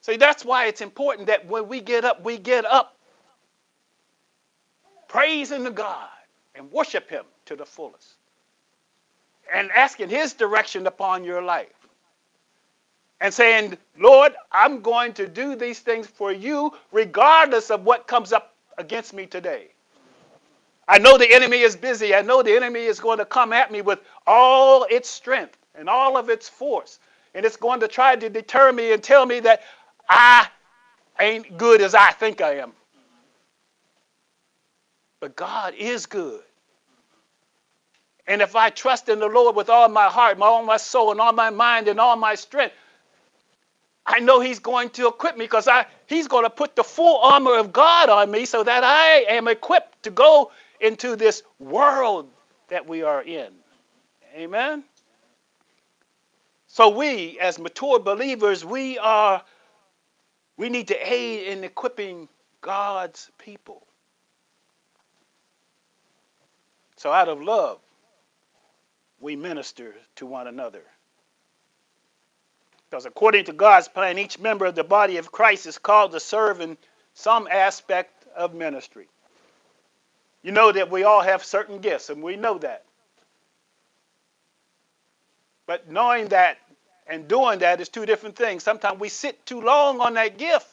See, 0.00 0.16
that's 0.16 0.42
why 0.42 0.68
it's 0.68 0.80
important 0.80 1.26
that 1.26 1.46
when 1.46 1.68
we 1.68 1.82
get 1.82 2.06
up, 2.06 2.24
we 2.24 2.38
get 2.38 2.64
up 2.64 2.96
praising 5.06 5.64
the 5.64 5.70
God 5.70 6.08
and 6.54 6.72
worship 6.72 7.10
Him 7.10 7.26
to 7.44 7.56
the 7.56 7.66
fullest 7.66 8.14
and 9.52 9.70
asking 9.70 10.08
His 10.08 10.32
direction 10.32 10.86
upon 10.86 11.24
your 11.24 11.42
life 11.42 11.77
and 13.20 13.32
saying, 13.32 13.76
Lord, 13.98 14.32
I'm 14.52 14.80
going 14.80 15.12
to 15.14 15.26
do 15.26 15.56
these 15.56 15.80
things 15.80 16.06
for 16.06 16.32
you 16.32 16.72
regardless 16.92 17.70
of 17.70 17.84
what 17.84 18.06
comes 18.06 18.32
up 18.32 18.54
against 18.76 19.12
me 19.12 19.26
today. 19.26 19.68
I 20.86 20.98
know 20.98 21.18
the 21.18 21.30
enemy 21.30 21.60
is 21.60 21.76
busy. 21.76 22.14
I 22.14 22.22
know 22.22 22.42
the 22.42 22.56
enemy 22.56 22.80
is 22.80 22.98
going 22.98 23.18
to 23.18 23.26
come 23.26 23.52
at 23.52 23.70
me 23.70 23.82
with 23.82 24.00
all 24.26 24.84
its 24.84 25.10
strength 25.10 25.58
and 25.74 25.88
all 25.88 26.16
of 26.16 26.30
its 26.30 26.48
force. 26.48 26.98
And 27.34 27.44
it's 27.44 27.56
going 27.56 27.80
to 27.80 27.88
try 27.88 28.16
to 28.16 28.30
deter 28.30 28.72
me 28.72 28.92
and 28.92 29.02
tell 29.02 29.26
me 29.26 29.40
that 29.40 29.62
I 30.08 30.48
ain't 31.20 31.58
good 31.58 31.82
as 31.82 31.94
I 31.94 32.12
think 32.12 32.40
I 32.40 32.58
am. 32.58 32.72
But 35.20 35.36
God 35.36 35.74
is 35.74 36.06
good. 36.06 36.40
And 38.26 38.40
if 38.40 38.56
I 38.56 38.70
trust 38.70 39.08
in 39.08 39.18
the 39.18 39.26
Lord 39.26 39.56
with 39.56 39.68
all 39.68 39.88
my 39.88 40.06
heart, 40.06 40.38
my 40.38 40.46
all 40.46 40.64
my 40.64 40.76
soul, 40.76 41.10
and 41.10 41.20
all 41.20 41.32
my 41.32 41.50
mind, 41.50 41.88
and 41.88 41.98
all 41.98 42.16
my 42.16 42.34
strength, 42.34 42.74
I 44.08 44.20
know 44.20 44.40
He's 44.40 44.58
going 44.58 44.90
to 44.90 45.08
equip 45.08 45.36
me 45.36 45.44
because 45.44 45.68
He's 46.06 46.28
going 46.28 46.44
to 46.44 46.50
put 46.50 46.74
the 46.74 46.82
full 46.82 47.20
armor 47.20 47.58
of 47.58 47.72
God 47.72 48.08
on 48.08 48.30
me 48.30 48.46
so 48.46 48.64
that 48.64 48.82
I 48.82 49.26
am 49.28 49.46
equipped 49.46 50.02
to 50.04 50.10
go 50.10 50.50
into 50.80 51.14
this 51.14 51.42
world 51.58 52.30
that 52.68 52.88
we 52.88 53.02
are 53.02 53.22
in. 53.22 53.52
Amen? 54.34 54.82
So 56.66 56.88
we, 56.88 57.38
as 57.38 57.58
mature 57.58 57.98
believers, 57.98 58.64
we 58.64 58.98
are 58.98 59.42
we 60.56 60.68
need 60.68 60.88
to 60.88 61.12
aid 61.12 61.48
in 61.48 61.62
equipping 61.64 62.28
God's 62.60 63.30
people. 63.38 63.86
So 66.96 67.12
out 67.12 67.28
of 67.28 67.40
love, 67.40 67.78
we 69.20 69.36
minister 69.36 69.94
to 70.16 70.26
one 70.26 70.48
another. 70.48 70.82
Because 72.90 73.06
according 73.06 73.46
to 73.46 73.52
God's 73.52 73.88
plan, 73.88 74.18
each 74.18 74.38
member 74.38 74.66
of 74.66 74.74
the 74.74 74.84
body 74.84 75.18
of 75.18 75.32
Christ 75.32 75.66
is 75.66 75.78
called 75.78 76.12
to 76.12 76.20
serve 76.20 76.60
in 76.60 76.78
some 77.14 77.48
aspect 77.50 78.26
of 78.36 78.54
ministry. 78.54 79.08
You 80.42 80.52
know 80.52 80.72
that 80.72 80.90
we 80.90 81.04
all 81.04 81.20
have 81.20 81.44
certain 81.44 81.80
gifts, 81.80 82.10
and 82.10 82.22
we 82.22 82.36
know 82.36 82.58
that. 82.58 82.84
But 85.66 85.90
knowing 85.90 86.28
that 86.28 86.58
and 87.06 87.28
doing 87.28 87.60
that 87.60 87.80
is 87.80 87.88
two 87.88 88.06
different 88.06 88.36
things. 88.36 88.62
Sometimes 88.62 89.00
we 89.00 89.08
sit 89.08 89.44
too 89.46 89.60
long 89.60 90.00
on 90.00 90.14
that 90.14 90.38
gift. 90.38 90.66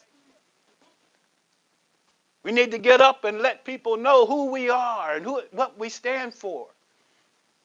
We 2.42 2.52
need 2.52 2.70
to 2.72 2.78
get 2.78 3.00
up 3.00 3.24
and 3.24 3.40
let 3.40 3.64
people 3.64 3.96
know 3.96 4.26
who 4.26 4.46
we 4.52 4.70
are 4.70 5.16
and 5.16 5.24
who, 5.24 5.42
what 5.52 5.78
we 5.78 5.88
stand 5.88 6.34
for. 6.34 6.68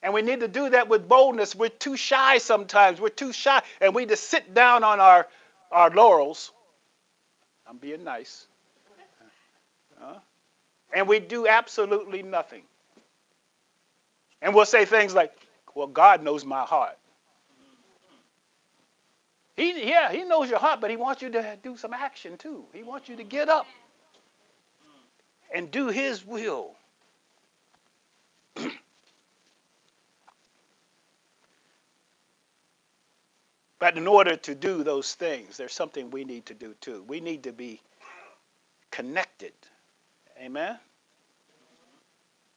And 0.04 0.14
we 0.14 0.22
need 0.22 0.40
to 0.40 0.48
do 0.48 0.70
that 0.70 0.90
with 0.90 1.08
boldness. 1.08 1.56
We're 1.56 1.70
too 1.70 1.96
shy 1.96 2.40
sometimes. 2.40 3.00
We're 3.00 3.10
too 3.10 3.32
shy. 3.32 3.62
And 3.80 3.94
we 3.94 4.06
just 4.06 4.30
sit 4.30 4.54
down 4.54 4.84
on 4.84 5.00
our, 5.00 5.28
our 5.72 5.92
laurels. 5.92 6.52
I'm 7.68 7.78
being 7.78 8.04
nice. 8.04 8.48
Uh, 10.02 10.16
and 10.94 11.08
we 11.08 11.20
do 11.20 11.48
absolutely 11.48 12.24
nothing. 12.24 12.64
And 14.42 14.56
we'll 14.56 14.66
say 14.66 14.86
things 14.86 15.14
like, 15.14 15.32
well, 15.76 15.88
God 15.88 16.24
knows 16.24 16.44
my 16.44 16.64
heart. 16.64 16.98
He, 19.56 19.88
yeah, 19.88 20.12
he 20.12 20.24
knows 20.24 20.50
your 20.50 20.58
heart, 20.58 20.82
but 20.82 20.90
he 20.90 20.98
wants 20.98 21.22
you 21.22 21.30
to 21.30 21.58
do 21.62 21.78
some 21.78 21.94
action 21.94 22.38
too. 22.38 22.66
He 22.74 22.82
wants 22.82 23.08
you 23.08 23.18
to 23.18 23.24
get 23.24 23.48
up 23.48 23.68
and 25.54 25.70
do 25.70 25.88
his 25.88 26.26
will. 26.26 26.72
but 33.82 33.98
in 33.98 34.06
order 34.06 34.36
to 34.36 34.54
do 34.54 34.84
those 34.84 35.16
things, 35.16 35.58
there's 35.58 35.74
something 35.74 36.12
we 36.12 36.24
need 36.24 36.46
to 36.46 36.54
do 36.54 36.76
too. 36.82 37.04
We 37.08 37.20
need 37.20 37.42
to 37.44 37.52
be 37.52 37.82
connected. 38.92 39.54
Amen? 40.40 40.78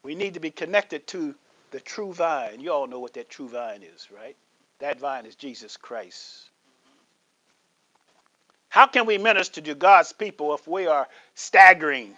We 0.03 0.15
need 0.15 0.35
to 0.35 0.41
be 0.41 0.51
connected 0.51 1.07
to 1.09 1.35
the 1.71 1.81
true 1.81 2.13
vine. 2.13 2.61
You 2.61 2.73
all 2.73 2.87
know 2.87 2.99
what 2.99 3.15
that 3.15 3.31
true 3.31 3.49
vine 3.49 3.83
is, 3.83 4.09
right? 4.15 4.37
That 4.81 5.01
vine 5.01 5.25
is 5.25 5.35
Jesus 5.35 5.79
Christ. 5.79 6.51
How 8.69 8.87
can 8.87 9.07
we 9.07 9.17
minister 9.17 9.63
to 9.63 9.75
God's 9.75 10.13
people 10.13 10.55
if 10.55 10.69
we 10.69 10.87
are 10.87 11.09
staggering 11.35 12.15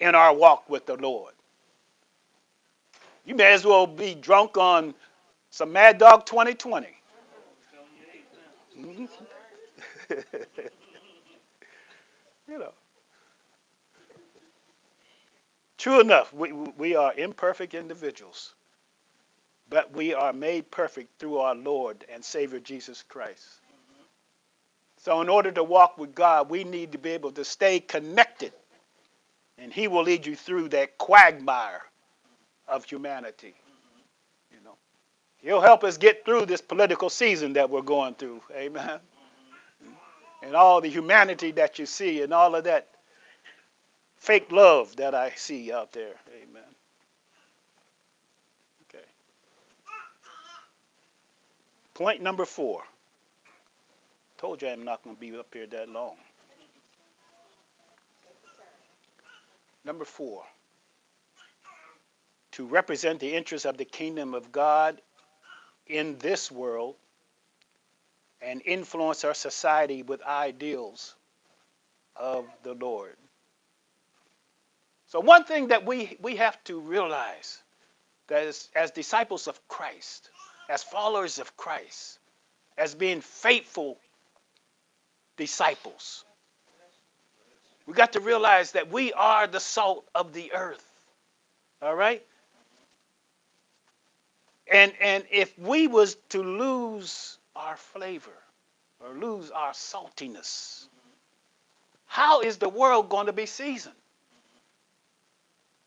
in 0.00 0.16
our 0.16 0.34
walk 0.34 0.68
with 0.68 0.84
the 0.84 0.96
Lord? 0.96 1.34
You 3.24 3.36
may 3.36 3.52
as 3.52 3.64
well 3.64 3.86
be 3.86 4.16
drunk 4.16 4.56
on 4.56 4.96
some 5.50 5.72
Mad 5.72 5.98
Dog 5.98 6.26
2020. 6.26 6.97
you 12.48 12.58
know. 12.58 12.72
True 15.78 16.00
enough, 16.00 16.32
we, 16.32 16.52
we 16.52 16.96
are 16.96 17.14
imperfect 17.14 17.74
individuals, 17.74 18.54
but 19.70 19.92
we 19.94 20.14
are 20.14 20.32
made 20.32 20.70
perfect 20.70 21.18
through 21.18 21.38
our 21.38 21.54
Lord 21.54 22.04
and 22.12 22.24
Savior 22.24 22.60
Jesus 22.60 23.02
Christ. 23.02 23.46
So, 24.98 25.20
in 25.20 25.28
order 25.28 25.52
to 25.52 25.64
walk 25.64 25.98
with 25.98 26.14
God, 26.14 26.50
we 26.50 26.64
need 26.64 26.92
to 26.92 26.98
be 26.98 27.10
able 27.10 27.32
to 27.32 27.44
stay 27.44 27.80
connected. 27.80 28.52
And 29.58 29.72
He 29.72 29.88
will 29.88 30.02
lead 30.02 30.26
you 30.26 30.36
through 30.36 30.70
that 30.70 30.98
quagmire 30.98 31.82
of 32.68 32.84
humanity. 32.84 33.54
He'll 35.42 35.60
help 35.60 35.84
us 35.84 35.96
get 35.96 36.24
through 36.24 36.46
this 36.46 36.60
political 36.60 37.08
season 37.10 37.52
that 37.54 37.70
we're 37.70 37.82
going 37.82 38.14
through. 38.14 38.42
Amen. 38.54 38.98
And 40.42 40.54
all 40.54 40.80
the 40.80 40.88
humanity 40.88 41.52
that 41.52 41.78
you 41.78 41.86
see 41.86 42.22
and 42.22 42.32
all 42.32 42.54
of 42.54 42.64
that 42.64 42.88
fake 44.16 44.50
love 44.50 44.96
that 44.96 45.14
I 45.14 45.30
see 45.30 45.72
out 45.72 45.92
there. 45.92 46.14
Amen. 46.42 46.62
Okay. 48.88 49.04
Point 51.94 52.22
number 52.22 52.44
four. 52.44 52.82
Told 54.38 54.62
you 54.62 54.68
I'm 54.68 54.84
not 54.84 55.02
going 55.02 55.16
to 55.16 55.20
be 55.20 55.36
up 55.36 55.52
here 55.52 55.66
that 55.66 55.88
long. 55.88 56.16
Number 59.84 60.04
four. 60.04 60.42
To 62.52 62.66
represent 62.66 63.20
the 63.20 63.34
interests 63.34 63.66
of 63.66 63.76
the 63.76 63.84
kingdom 63.84 64.34
of 64.34 64.52
God 64.52 65.00
in 65.88 66.18
this 66.18 66.50
world 66.50 66.96
and 68.40 68.62
influence 68.64 69.24
our 69.24 69.34
society 69.34 70.02
with 70.02 70.22
ideals 70.22 71.14
of 72.16 72.46
the 72.62 72.74
Lord. 72.74 73.16
So, 75.06 75.20
one 75.20 75.44
thing 75.44 75.68
that 75.68 75.86
we, 75.86 76.16
we 76.20 76.36
have 76.36 76.62
to 76.64 76.78
realize 76.78 77.62
that 78.28 78.46
as, 78.46 78.68
as 78.74 78.90
disciples 78.90 79.48
of 79.48 79.66
Christ, 79.66 80.30
as 80.68 80.82
followers 80.82 81.38
of 81.38 81.56
Christ, 81.56 82.18
as 82.76 82.94
being 82.94 83.22
faithful 83.22 83.98
disciples, 85.36 86.24
we 87.86 87.94
got 87.94 88.12
to 88.12 88.20
realize 88.20 88.72
that 88.72 88.90
we 88.90 89.14
are 89.14 89.46
the 89.46 89.60
salt 89.60 90.04
of 90.14 90.34
the 90.34 90.52
earth. 90.52 90.84
All 91.80 91.94
right? 91.94 92.22
And 94.70 94.92
and 95.00 95.24
if 95.30 95.58
we 95.58 95.86
was 95.88 96.16
to 96.30 96.42
lose 96.42 97.38
our 97.56 97.76
flavor 97.76 98.38
or 99.00 99.14
lose 99.14 99.50
our 99.50 99.72
saltiness, 99.72 100.88
how 102.06 102.40
is 102.42 102.58
the 102.58 102.68
world 102.68 103.08
going 103.08 103.26
to 103.26 103.32
be 103.32 103.46
seasoned? 103.46 103.94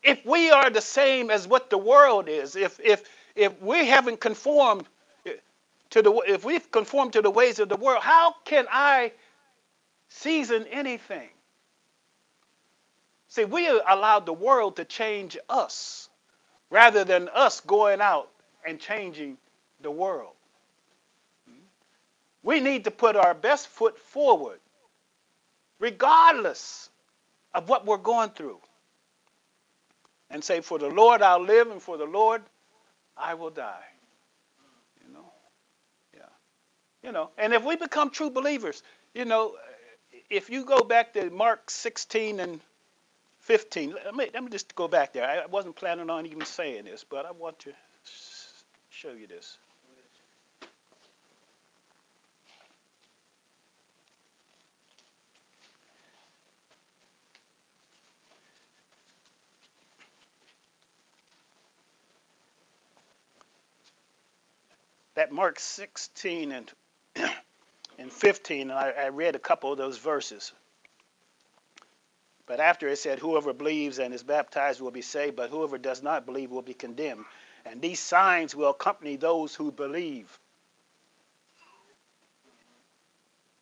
If 0.02 0.24
we 0.26 0.50
are 0.50 0.70
the 0.70 0.80
same 0.80 1.30
as 1.30 1.46
what 1.46 1.70
the 1.70 1.78
world 1.78 2.28
is, 2.28 2.56
if 2.56 2.80
if 2.80 3.04
if 3.36 3.60
we 3.62 3.86
haven't 3.86 4.20
conformed 4.20 4.86
to 5.90 6.02
the 6.02 6.12
if 6.26 6.44
we've 6.44 6.70
conformed 6.72 7.12
to 7.14 7.22
the 7.22 7.30
ways 7.30 7.58
of 7.60 7.68
the 7.68 7.76
world, 7.76 8.02
how 8.02 8.34
can 8.44 8.66
I 8.70 9.12
season 10.08 10.66
anything? 10.70 11.28
See, 13.28 13.44
we 13.44 13.68
allowed 13.68 14.26
the 14.26 14.32
world 14.32 14.76
to 14.76 14.84
change 14.84 15.38
us 15.48 16.10
rather 16.70 17.04
than 17.04 17.28
us 17.30 17.60
going 17.60 18.00
out 18.00 18.28
and 18.66 18.78
changing 18.80 19.38
the 19.80 19.90
world. 19.90 20.32
We 22.42 22.60
need 22.60 22.84
to 22.84 22.90
put 22.90 23.14
our 23.16 23.34
best 23.34 23.68
foot 23.68 23.98
forward, 23.98 24.58
regardless 25.78 26.90
of 27.54 27.68
what 27.68 27.86
we're 27.86 27.98
going 27.98 28.30
through, 28.30 28.58
and 30.30 30.42
say, 30.42 30.60
For 30.60 30.78
the 30.78 30.88
Lord 30.88 31.22
I'll 31.22 31.42
live, 31.42 31.70
and 31.70 31.80
for 31.80 31.96
the 31.96 32.04
Lord 32.04 32.42
I 33.16 33.34
will 33.34 33.50
die. 33.50 33.84
You 35.06 35.14
know? 35.14 35.32
Yeah. 36.14 36.22
You 37.04 37.12
know, 37.12 37.30
and 37.38 37.52
if 37.52 37.64
we 37.64 37.76
become 37.76 38.10
true 38.10 38.30
believers, 38.30 38.82
you 39.14 39.24
know, 39.24 39.54
if 40.30 40.50
you 40.50 40.64
go 40.64 40.80
back 40.80 41.12
to 41.12 41.30
Mark 41.30 41.70
16 41.70 42.40
and 42.40 42.60
15, 43.40 43.94
let 44.04 44.14
me, 44.14 44.30
let 44.32 44.42
me 44.42 44.50
just 44.50 44.74
go 44.74 44.88
back 44.88 45.12
there. 45.12 45.28
I 45.28 45.46
wasn't 45.46 45.76
planning 45.76 46.10
on 46.10 46.26
even 46.26 46.44
saying 46.44 46.84
this, 46.86 47.04
but 47.08 47.26
I 47.26 47.32
want 47.32 47.58
to 47.60 47.72
show 49.02 49.10
you 49.10 49.26
this. 49.26 49.58
That 65.16 65.32
Mark 65.32 65.58
16 65.58 66.52
and, 66.52 66.72
and 67.98 68.12
15, 68.12 68.60
and 68.60 68.72
I, 68.72 68.90
I 68.90 69.08
read 69.08 69.34
a 69.34 69.40
couple 69.40 69.72
of 69.72 69.78
those 69.78 69.98
verses. 69.98 70.52
But 72.46 72.60
after 72.60 72.86
it 72.86 72.98
said, 72.98 73.18
Whoever 73.18 73.52
believes 73.52 73.98
and 73.98 74.14
is 74.14 74.22
baptized 74.22 74.80
will 74.80 74.92
be 74.92 75.02
saved, 75.02 75.34
but 75.34 75.50
whoever 75.50 75.76
does 75.76 76.04
not 76.04 76.24
believe 76.24 76.52
will 76.52 76.62
be 76.62 76.74
condemned. 76.74 77.24
And 77.64 77.80
these 77.80 78.00
signs 78.00 78.54
will 78.54 78.70
accompany 78.70 79.16
those 79.16 79.54
who 79.54 79.70
believe. 79.70 80.38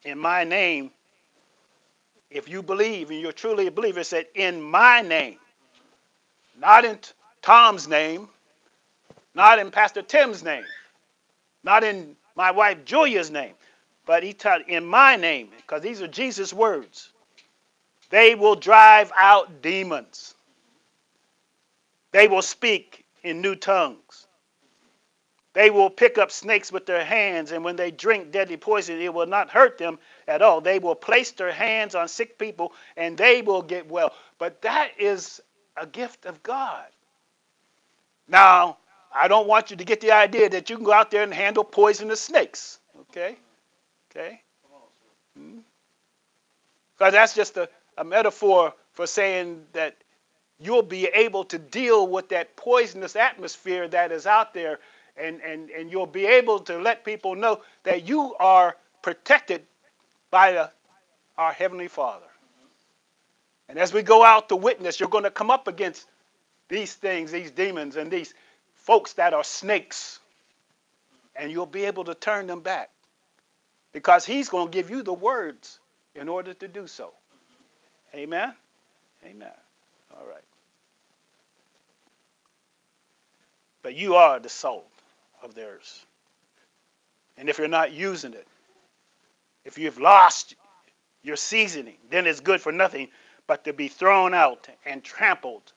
In 0.04 0.18
my 0.18 0.44
name, 0.44 0.90
if 2.30 2.48
you 2.48 2.62
believe 2.62 3.10
and 3.10 3.20
you're 3.20 3.32
truly 3.32 3.66
a 3.66 3.70
believer, 3.70 4.00
it 4.00 4.06
said, 4.06 4.26
in 4.34 4.62
my 4.62 5.02
name. 5.02 5.36
Not 6.58 6.84
in 6.84 6.98
Tom's 7.42 7.88
name, 7.88 8.28
not 9.34 9.58
in 9.58 9.70
Pastor 9.70 10.02
Tim's 10.02 10.42
name, 10.42 10.64
not 11.62 11.84
in 11.84 12.16
my 12.36 12.50
wife 12.50 12.84
Julia's 12.84 13.30
name, 13.30 13.54
but 14.06 14.22
he 14.22 14.32
taught 14.32 14.68
in 14.68 14.84
my 14.84 15.16
name, 15.16 15.50
because 15.56 15.82
these 15.82 16.02
are 16.02 16.08
Jesus' 16.08 16.52
words. 16.52 17.12
They 18.10 18.34
will 18.34 18.56
drive 18.56 19.12
out 19.16 19.62
demons. 19.62 20.34
They 22.12 22.28
will 22.28 22.42
speak 22.42 22.99
in 23.22 23.40
new 23.40 23.54
tongues. 23.54 24.26
They 25.52 25.70
will 25.70 25.90
pick 25.90 26.16
up 26.16 26.30
snakes 26.30 26.70
with 26.70 26.86
their 26.86 27.04
hands, 27.04 27.50
and 27.50 27.64
when 27.64 27.74
they 27.74 27.90
drink 27.90 28.30
deadly 28.30 28.56
poison, 28.56 29.00
it 29.00 29.12
will 29.12 29.26
not 29.26 29.50
hurt 29.50 29.78
them 29.78 29.98
at 30.28 30.42
all. 30.42 30.60
They 30.60 30.78
will 30.78 30.94
place 30.94 31.32
their 31.32 31.50
hands 31.50 31.96
on 31.96 32.06
sick 32.06 32.38
people, 32.38 32.72
and 32.96 33.18
they 33.18 33.42
will 33.42 33.62
get 33.62 33.88
well. 33.88 34.14
But 34.38 34.62
that 34.62 34.92
is 34.98 35.40
a 35.76 35.86
gift 35.86 36.24
of 36.24 36.40
God. 36.44 36.86
Now, 38.28 38.78
I 39.12 39.26
don't 39.26 39.48
want 39.48 39.72
you 39.72 39.76
to 39.76 39.84
get 39.84 40.00
the 40.00 40.12
idea 40.12 40.48
that 40.50 40.70
you 40.70 40.76
can 40.76 40.84
go 40.84 40.92
out 40.92 41.10
there 41.10 41.24
and 41.24 41.34
handle 41.34 41.64
poisonous 41.64 42.20
snakes. 42.20 42.78
Okay? 43.00 43.36
Okay? 44.10 44.40
Because 45.34 45.64
hmm? 46.98 47.10
that's 47.10 47.34
just 47.34 47.56
a, 47.56 47.68
a 47.98 48.04
metaphor 48.04 48.72
for 48.92 49.06
saying 49.06 49.64
that 49.72 49.96
you'll 50.60 50.82
be 50.82 51.06
able 51.06 51.44
to 51.44 51.58
deal 51.58 52.06
with 52.06 52.28
that 52.30 52.54
poisonous 52.56 53.16
atmosphere 53.16 53.88
that 53.88 54.12
is 54.12 54.26
out 54.26 54.54
there 54.54 54.78
and, 55.16 55.40
and, 55.42 55.70
and 55.70 55.90
you'll 55.90 56.06
be 56.06 56.26
able 56.26 56.60
to 56.60 56.78
let 56.78 57.04
people 57.04 57.34
know 57.34 57.62
that 57.84 58.08
you 58.08 58.34
are 58.38 58.76
protected 59.02 59.62
by 60.30 60.52
the, 60.52 60.70
our 61.38 61.52
Heavenly 61.52 61.88
Father. 61.88 62.26
And 63.68 63.78
as 63.78 63.92
we 63.92 64.02
go 64.02 64.24
out 64.24 64.48
to 64.50 64.56
witness, 64.56 65.00
you're 65.00 65.08
going 65.08 65.24
to 65.24 65.30
come 65.30 65.50
up 65.50 65.68
against 65.68 66.06
these 66.68 66.94
things, 66.94 67.32
these 67.32 67.50
demons, 67.50 67.96
and 67.96 68.10
these 68.10 68.34
folks 68.74 69.14
that 69.14 69.34
are 69.34 69.44
snakes. 69.44 70.20
And 71.36 71.52
you'll 71.52 71.66
be 71.66 71.84
able 71.84 72.04
to 72.04 72.14
turn 72.14 72.46
them 72.46 72.60
back 72.60 72.90
because 73.92 74.26
He's 74.26 74.48
going 74.48 74.66
to 74.68 74.72
give 74.72 74.90
you 74.90 75.02
the 75.02 75.12
words 75.14 75.78
in 76.14 76.28
order 76.28 76.54
to 76.54 76.68
do 76.68 76.86
so. 76.86 77.12
Amen? 78.14 78.54
Amen. 79.24 79.52
All 80.16 80.26
right. 80.26 80.42
But 83.82 83.94
you 83.94 84.14
are 84.16 84.38
the 84.38 84.48
salt 84.48 84.90
of 85.42 85.54
theirs. 85.54 86.04
And 87.36 87.48
if 87.48 87.58
you're 87.58 87.68
not 87.68 87.92
using 87.92 88.34
it, 88.34 88.46
if 89.64 89.78
you've 89.78 89.98
lost 89.98 90.54
your 91.22 91.36
seasoning, 91.36 91.96
then 92.10 92.26
it's 92.26 92.40
good 92.40 92.60
for 92.60 92.72
nothing 92.72 93.08
but 93.46 93.64
to 93.64 93.72
be 93.72 93.88
thrown 93.88 94.34
out 94.34 94.68
and 94.84 95.02
trampled 95.02 95.72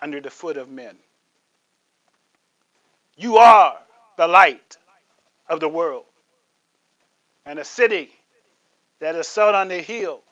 under 0.00 0.20
the 0.20 0.30
foot 0.30 0.56
of 0.56 0.68
men. 0.68 0.96
You 3.16 3.38
are 3.38 3.76
the 4.16 4.28
light 4.28 4.76
of 5.48 5.60
the 5.60 5.68
world. 5.68 6.04
And 7.44 7.58
a 7.58 7.64
city 7.64 8.10
that 9.00 9.16
is 9.16 9.26
set 9.26 9.54
on 9.54 9.68
the 9.68 9.80
hill, 9.80 10.22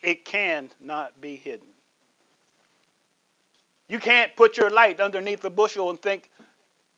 it 0.00 0.24
cannot 0.24 1.20
be 1.20 1.36
hidden. 1.36 1.73
You 3.88 3.98
can't 3.98 4.34
put 4.36 4.56
your 4.56 4.70
light 4.70 5.00
underneath 5.00 5.44
a 5.44 5.50
bushel 5.50 5.90
and 5.90 6.00
think 6.00 6.30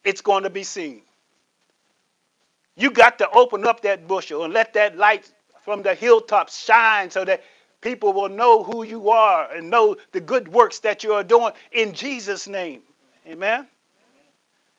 it's 0.05 0.21
going 0.21 0.45
to 0.45 0.51
be 0.51 0.63
seen. 0.63 1.03
You 2.77 2.91
got 2.91 3.19
to 3.19 3.31
open 3.31 3.67
up 3.67 3.81
that 3.83 4.07
bushel 4.07 4.45
and 4.45 4.53
let 4.53 4.75
that 4.75 4.97
light 4.97 5.31
from 5.65 5.83
the 5.83 5.95
hilltops 5.95 6.63
shine 6.65 7.11
so 7.11 7.25
that 7.25 7.43
people 7.81 8.13
will 8.13 8.29
know 8.29 8.63
who 8.63 8.85
you 8.85 9.11
are 9.11 9.51
and 9.53 9.71
know 9.71 9.97
the 10.13 10.21
good 10.21 10.49
works 10.49 10.79
that 10.81 11.03
you 11.03 11.13
are 11.15 11.25
doing 11.25 11.53
in 11.73 11.93
Jesus' 11.93 12.47
name. 12.47 12.83
Amen. 13.27 13.67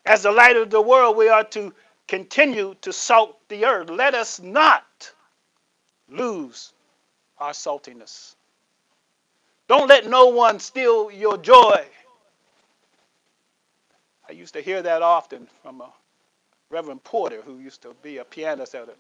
As 0.05 0.23
the 0.23 0.31
light 0.31 0.55
of 0.55 0.69
the 0.69 0.81
world, 0.81 1.17
we 1.17 1.27
are 1.27 1.43
to 1.45 1.73
continue 2.07 2.75
to 2.81 2.93
salt 2.93 3.37
the 3.49 3.65
earth. 3.65 3.89
Let 3.89 4.13
us 4.13 4.39
not 4.39 5.11
lose 6.09 6.71
our 7.39 7.51
saltiness. 7.51 8.35
Don't 9.67 9.89
let 9.89 10.07
no 10.09 10.27
one 10.27 10.59
steal 10.59 11.11
your 11.11 11.37
joy. 11.37 11.85
I 14.29 14.33
used 14.33 14.53
to 14.53 14.61
hear 14.61 14.81
that 14.81 15.01
often 15.01 15.47
from 15.63 15.81
a 15.81 15.91
Reverend 16.69 17.03
Porter, 17.03 17.41
who 17.41 17.59
used 17.59 17.81
to 17.83 17.95
be 18.01 18.17
a 18.17 18.25
pianist 18.25 18.75
at 18.75 18.89
it. 18.89 18.97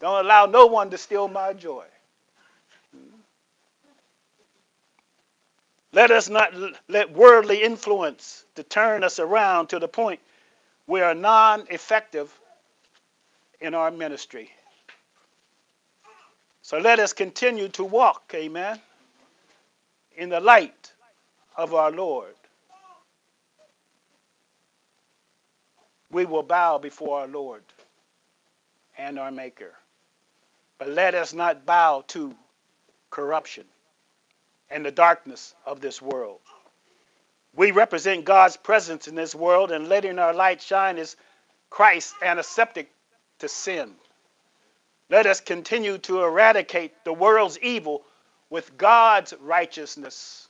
Don't 0.00 0.24
allow 0.24 0.46
no 0.46 0.66
one 0.66 0.90
to 0.90 0.98
steal 0.98 1.28
my 1.28 1.52
joy. 1.52 1.84
Hmm. 2.92 3.16
Let 5.92 6.10
us 6.10 6.28
not 6.28 6.54
let 6.88 7.12
worldly 7.12 7.62
influence 7.62 8.44
to 8.54 8.62
turn 8.62 9.04
us 9.04 9.18
around 9.18 9.68
to 9.68 9.78
the 9.78 9.88
point 9.88 10.20
we 10.86 11.02
are 11.02 11.14
non 11.14 11.66
effective 11.70 12.32
in 13.60 13.74
our 13.74 13.90
ministry. 13.90 14.50
So 16.62 16.78
let 16.78 16.98
us 16.98 17.12
continue 17.12 17.68
to 17.70 17.84
walk, 17.84 18.32
amen, 18.34 18.80
in 20.16 20.28
the 20.28 20.40
light 20.40 20.92
of 21.56 21.74
our 21.74 21.90
Lord. 21.90 22.34
We 26.10 26.24
will 26.24 26.42
bow 26.42 26.78
before 26.78 27.20
our 27.20 27.26
Lord 27.26 27.62
and 28.98 29.18
our 29.18 29.30
Maker. 29.30 29.74
But 30.78 30.88
let 30.88 31.14
us 31.14 31.32
not 31.32 31.66
bow 31.66 32.04
to 32.08 32.34
corruption 33.10 33.64
and 34.70 34.84
the 34.84 34.90
darkness 34.90 35.54
of 35.66 35.80
this 35.80 36.00
world. 36.00 36.40
We 37.54 37.72
represent 37.72 38.24
God's 38.24 38.56
presence 38.56 39.08
in 39.08 39.16
this 39.16 39.34
world, 39.34 39.72
and 39.72 39.88
letting 39.88 40.18
our 40.18 40.32
light 40.32 40.62
shine 40.62 40.98
is 40.98 41.16
Christ 41.68 42.14
antiseptic 42.22 42.90
to 43.40 43.48
sin. 43.48 43.94
Let 45.08 45.26
us 45.26 45.40
continue 45.40 45.98
to 45.98 46.22
eradicate 46.22 46.92
the 47.04 47.12
world's 47.12 47.58
evil 47.58 48.04
with 48.50 48.76
God's 48.78 49.34
righteousness. 49.40 50.48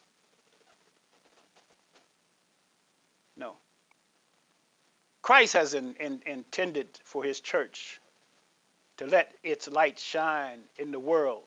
Christ 5.23 5.53
has 5.55 5.75
in, 5.75 5.95
in, 5.95 6.23
intended 6.27 6.89
for 7.05 7.23
his 7.23 7.41
church 7.41 8.01
to 8.97 9.07
let 9.07 9.35
its 9.43 9.69
light 9.69 9.99
shine 9.99 10.61
in 10.79 10.91
the 10.91 11.01
world, 11.01 11.45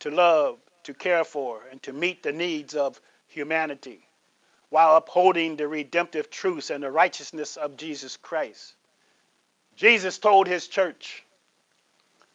to 0.00 0.10
love, 0.10 0.58
to 0.84 0.94
care 0.94 1.24
for, 1.24 1.62
and 1.70 1.82
to 1.82 1.92
meet 1.92 2.22
the 2.22 2.32
needs 2.32 2.74
of 2.74 3.00
humanity 3.28 4.06
while 4.70 4.96
upholding 4.96 5.56
the 5.56 5.68
redemptive 5.68 6.30
truths 6.30 6.70
and 6.70 6.82
the 6.82 6.90
righteousness 6.90 7.56
of 7.56 7.76
Jesus 7.76 8.16
Christ. 8.16 8.74
Jesus 9.76 10.18
told 10.18 10.46
his 10.46 10.66
church, 10.66 11.24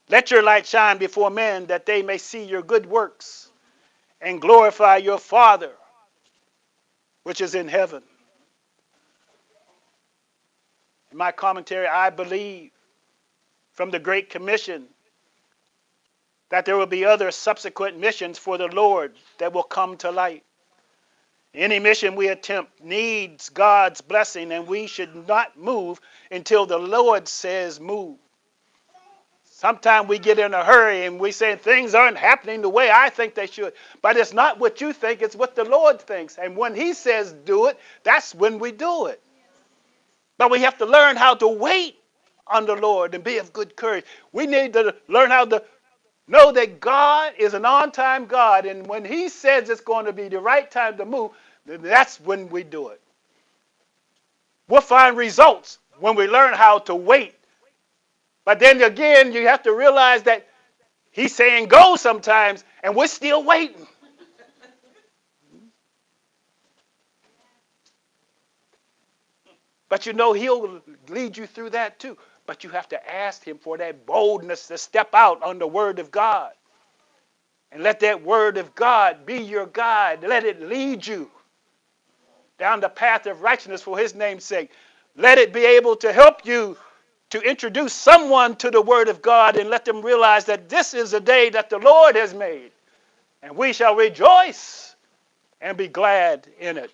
Let 0.10 0.30
your 0.32 0.43
light 0.43 0.65
shine 0.65 0.98
before 0.98 1.30
men 1.32 1.65
that 1.67 1.86
they 1.86 2.02
may 2.04 2.17
see 2.17 2.43
your 2.43 2.62
good 2.62 2.86
works 2.86 3.50
and 4.22 4.41
glorify 4.41 4.98
your 4.98 5.17
Father 5.17 5.72
which 7.24 7.41
is 7.41 7.56
in 7.56 7.67
heaven. 7.67 8.04
In 11.07 11.07
my 11.17 11.32
commentary, 11.32 11.88
I 11.88 12.12
believe 12.12 12.71
from 13.73 13.89
the 13.89 13.99
Great 13.99 14.30
Commission 14.30 14.88
that 16.49 16.65
there 16.65 16.77
will 16.77 16.86
be 16.86 17.03
other 17.03 17.32
subsequent 17.32 17.99
missions 17.99 18.38
for 18.38 18.58
the 18.58 18.67
Lord 18.67 19.15
that 19.39 19.51
will 19.51 19.63
come 19.63 19.97
to 19.97 20.12
light. 20.12 20.43
Any 21.53 21.80
mission 21.80 22.15
we 22.15 22.27
attempt 22.27 22.84
needs 22.84 23.49
God's 23.49 23.99
blessing, 23.99 24.51
and 24.51 24.67
we 24.67 24.86
should 24.86 25.27
not 25.27 25.58
move 25.58 25.99
until 26.32 26.65
the 26.65 26.77
Lord 26.77 27.27
says 27.27 27.80
move. 27.80 28.17
Sometimes 29.43 30.08
we 30.08 30.19
get 30.19 30.38
in 30.38 30.53
a 30.53 30.63
hurry 30.63 31.06
and 31.06 31.19
we 31.19 31.32
say 31.32 31.56
things 31.56 31.95
aren't 31.95 32.17
happening 32.17 32.62
the 32.62 32.69
way 32.69 32.91
I 32.91 33.10
think 33.10 33.34
they 33.34 33.47
should. 33.47 33.73
But 34.03 34.15
it's 34.15 34.32
not 34.32 34.60
what 34.60 34.82
you 34.82 34.93
think, 34.93 35.23
it's 35.23 35.36
what 35.36 35.56
the 35.56 35.63
Lord 35.63 35.99
thinks. 35.99 36.38
And 36.38 36.56
when 36.56 36.75
He 36.75 36.93
says 36.93 37.34
do 37.34 37.65
it, 37.65 37.80
that's 38.03 38.36
when 38.36 38.60
we 38.60 38.71
do 38.71 39.08
it. 39.08 39.19
But 40.38 40.52
we 40.52 40.60
have 40.62 40.78
to 40.80 40.86
learn 40.86 41.15
how 41.15 41.36
to 41.36 41.47
wait 41.47 41.97
on 42.47 42.65
the 42.65 42.76
Lord 42.76 43.15
and 43.15 43.23
be 43.23 43.38
of 43.38 43.54
good 43.54 43.76
courage. 43.76 44.06
We 44.32 44.47
need 44.47 44.73
to 44.73 44.95
learn 45.08 45.32
how 45.32 45.45
to 45.45 45.63
know 46.28 46.52
that 46.52 46.80
God 46.80 47.34
is 47.38 47.54
an 47.54 47.65
on 47.65 47.91
time 47.91 48.26
God. 48.26 48.65
And 48.65 48.88
when 48.88 49.06
He 49.06 49.30
says 49.30 49.69
it's 49.69 49.82
going 49.82 50.06
to 50.06 50.13
be 50.13 50.28
the 50.30 50.39
right 50.39 50.69
time 50.69 50.97
to 50.97 51.06
move, 51.06 51.32
that's 51.65 52.19
when 52.21 52.50
we 52.50 52.63
do 52.63 52.89
it. 52.89 53.02
We'll 54.67 54.82
find 54.82 55.17
results 55.17 55.80
when 56.00 56.15
we 56.15 56.28
learn 56.28 56.54
how 56.54 56.80
to 56.80 56.95
wait. 56.95 57.36
But 58.45 58.60
then 58.60 58.82
again, 58.82 59.34
you 59.34 59.47
have 59.47 59.63
to 59.63 59.73
realize 59.73 60.23
that 60.23 60.47
he's 61.12 61.36
saying 61.36 61.67
go 61.67 61.95
sometimes, 61.95 62.63
and 62.84 62.95
we're 62.95 63.08
still 63.08 63.43
waiting. 63.43 63.88
But 69.89 70.06
you 70.06 70.13
know, 70.13 70.34
he'll 70.34 70.82
lead 71.10 71.38
you 71.38 71.47
through 71.47 71.71
that 71.71 72.00
too. 72.00 72.17
But 72.45 72.63
you 72.63 72.69
have 72.71 72.89
to 72.89 73.13
ask 73.13 73.43
him 73.43 73.58
for 73.58 73.78
that 73.78 74.06
boldness 74.06 74.67
to 74.67 74.78
step 74.78 75.13
out 75.13 75.41
on 75.43 75.60
the 75.60 75.67
word 75.67 76.00
of 76.00 76.12
God. 76.12 76.54
And 77.71 77.84
let 77.84 78.00
that 78.00 78.23
word 78.23 78.58
of 78.58 78.73
God 78.76 79.26
be 79.26 79.38
your 79.38 79.65
guide. 79.65 80.23
Let 80.23 80.45
it 80.45 80.62
lead 80.62 81.06
you 81.06 81.30
down 82.58 82.80
the 82.80 82.89
path 82.89 83.28
of 83.28 83.41
righteousness 83.41 83.82
for 83.82 83.97
his 83.97 84.15
name's 84.15 84.45
sake. 84.45 84.71
Let 85.15 85.38
it 85.38 85.54
be 85.54 85.65
able 85.65 85.95
to 85.97 86.13
help 86.13 86.45
you 86.45 86.78
to 87.30 87.41
introduce 87.41 87.93
someone 87.93 88.56
to 88.58 88.71
the 88.71 88.82
word 88.82 89.10
of 89.10 89.21
God 89.21 89.58
and 89.58 89.69
let 89.69 89.84
them 89.86 90.02
realize 90.02 90.45
that 90.45 90.69
this 90.69 90.93
is 90.93 91.13
a 91.13 91.19
day 91.19 91.50
that 91.50 91.69
the 91.69 91.78
Lord 91.78 92.15
has 92.15 92.34
made, 92.34 92.71
and 93.43 93.56
we 93.56 93.73
shall 93.73 93.95
rejoice 93.95 94.95
and 95.60 95.78
be 95.78 95.88
glad 95.88 96.47
in 96.60 96.78
it. 96.78 96.91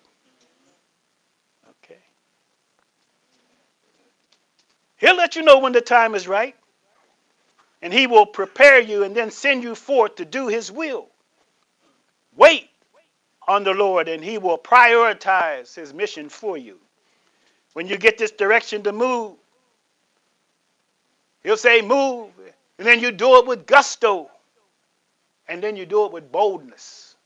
He'll 4.96 5.16
let 5.16 5.36
you 5.36 5.42
know 5.42 5.58
when 5.58 5.72
the 5.72 5.80
time 5.80 6.14
is 6.14 6.28
right, 6.28 6.54
and 7.82 7.92
he 7.92 8.06
will 8.06 8.26
prepare 8.26 8.80
you 8.80 9.02
and 9.02 9.14
then 9.14 9.30
send 9.30 9.62
you 9.62 9.74
forth 9.74 10.16
to 10.16 10.24
do 10.24 10.48
his 10.48 10.70
will. 10.70 11.08
Wait 12.36 12.68
on 13.46 13.64
the 13.64 13.74
Lord 13.74 14.08
and 14.08 14.22
He 14.24 14.38
will 14.38 14.58
prioritize 14.58 15.74
His 15.74 15.92
mission 15.92 16.28
for 16.28 16.56
you. 16.56 16.78
When 17.72 17.86
you 17.86 17.96
get 17.96 18.18
this 18.18 18.30
direction 18.30 18.82
to 18.84 18.92
move, 18.92 19.34
He'll 21.42 21.56
say, 21.56 21.82
Move, 21.82 22.30
and 22.78 22.86
then 22.86 23.00
you 23.00 23.12
do 23.12 23.38
it 23.38 23.46
with 23.46 23.66
gusto, 23.66 24.30
and 25.46 25.62
then 25.62 25.76
you 25.76 25.84
do 25.84 26.06
it 26.06 26.12
with 26.12 26.32
boldness. 26.32 27.16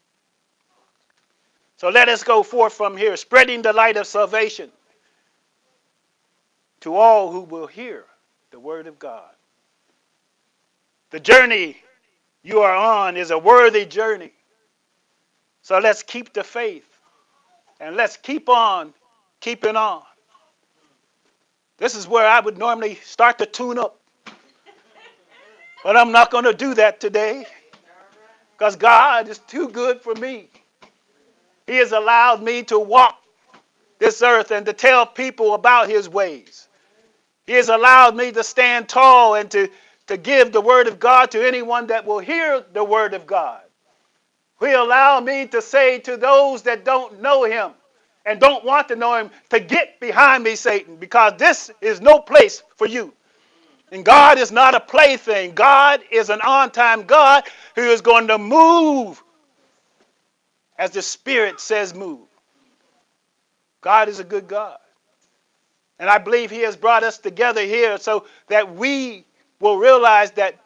So 1.77 1.89
let 1.89 2.09
us 2.09 2.25
go 2.25 2.43
forth 2.43 2.73
from 2.73 2.97
here, 2.97 3.17
spreading 3.17 3.63
the 3.63 3.73
light 3.73 3.97
of 3.97 4.07
salvation 4.07 4.73
to 6.81 6.95
all 6.95 7.31
who 7.33 7.41
will 7.41 7.67
hear 7.67 8.05
the 8.51 8.61
word 8.61 8.87
of 8.87 8.99
God. 8.99 9.31
The 11.11 11.21
journey 11.21 11.77
you 12.43 12.61
are 12.61 12.75
on 12.75 13.17
is 13.17 13.31
a 13.31 13.39
worthy 13.39 13.85
journey. 13.85 14.33
So 15.63 15.79
let's 15.79 16.03
keep 16.03 16.33
the 16.33 16.45
faith 16.45 16.89
and 17.81 17.97
let's 17.97 18.17
keep 18.17 18.49
on 18.49 18.95
keeping 19.41 19.77
on. 19.77 20.03
This 21.79 21.95
is 21.95 22.09
where 22.09 22.27
I 22.27 22.41
would 22.41 22.59
normally 22.59 22.97
start 22.97 23.39
to 23.39 23.47
tune 23.47 23.79
up. 23.79 24.01
But 25.85 25.97
I'm 25.97 26.11
not 26.11 26.31
going 26.31 26.45
to 26.45 26.53
do 26.53 26.75
that 26.75 27.01
today 27.01 27.47
because 28.53 28.77
God 28.77 29.29
is 29.29 29.39
too 29.39 29.69
good 29.69 30.01
for 30.01 30.15
me. 30.17 30.51
He 31.67 31.77
has 31.77 31.93
allowed 31.93 32.43
me 32.43 32.63
to 32.65 32.79
walk 32.79 33.23
this 33.99 34.23
earth 34.23 34.51
and 34.51 34.67
to 34.67 34.73
tell 34.73 35.07
people 35.07 35.55
about 35.55 35.89
His 35.89 36.09
ways. 36.09 36.68
He 37.49 37.55
has 37.55 37.71
allowed 37.71 38.15
me 38.15 38.31
to 38.33 38.45
stand 38.45 38.91
tall 38.91 39.35
and 39.35 39.51
to, 39.53 39.71
to 40.09 40.19
give 40.19 40.53
the 40.53 40.61
Word 40.61 40.87
of 40.87 41.01
God 41.01 41.31
to 41.31 41.49
anyone 41.49 41.87
that 41.87 42.05
will 42.05 42.19
hear 42.19 42.63
the 42.75 42.85
Word 42.85 43.15
of 43.15 43.27
God. 43.27 43.63
He 44.61 44.71
allow 44.73 45.19
me 45.21 45.47
to 45.47 45.63
say 45.63 45.99
to 46.01 46.19
those 46.19 46.61
that 46.65 46.85
don't 46.85 47.23
know 47.23 47.45
him 47.45 47.71
and 48.27 48.39
don't 48.39 48.67
want 48.67 48.89
to 48.89 48.97
know 48.97 49.15
him 49.15 49.31
to 49.49 49.61
get 49.61 49.99
behind 49.99 50.45
me, 50.45 50.57
Satan, 50.57 50.97
because 50.97 51.39
this 51.39 51.71
is 51.81 52.03
no 52.03 52.19
place 52.19 52.63
for 52.77 52.87
you. 52.87 53.15
And 53.93 54.05
God 54.05 54.39
is 54.39 54.53
not 54.53 54.75
a 54.75 54.81
plaything. 54.81 55.55
God 55.55 56.03
is 56.11 56.29
an 56.29 56.43
on 56.43 56.71
time 56.71 57.05
God 57.05 57.45
who 57.75 57.81
is 57.81 58.03
going 58.03 58.29
to 58.29 58.37
move 58.37 59.25
as 60.77 60.91
the 60.91 61.01
Spirit 61.01 61.61
says 61.61 61.95
move. 61.95 62.29
God 63.81 64.11
is 64.11 64.21
a 64.21 64.25
good 64.25 64.47
God. 64.49 64.77
And 65.99 66.09
I 66.09 66.19
believe 66.19 66.51
He 66.51 66.61
has 66.61 66.77
brought 66.77 67.03
us 67.03 67.19
together 67.19 67.63
here 67.63 67.99
so 67.99 68.27
that 68.49 68.75
we 68.75 69.25
will 69.61 69.79
realize 69.79 70.31
that 70.33 70.57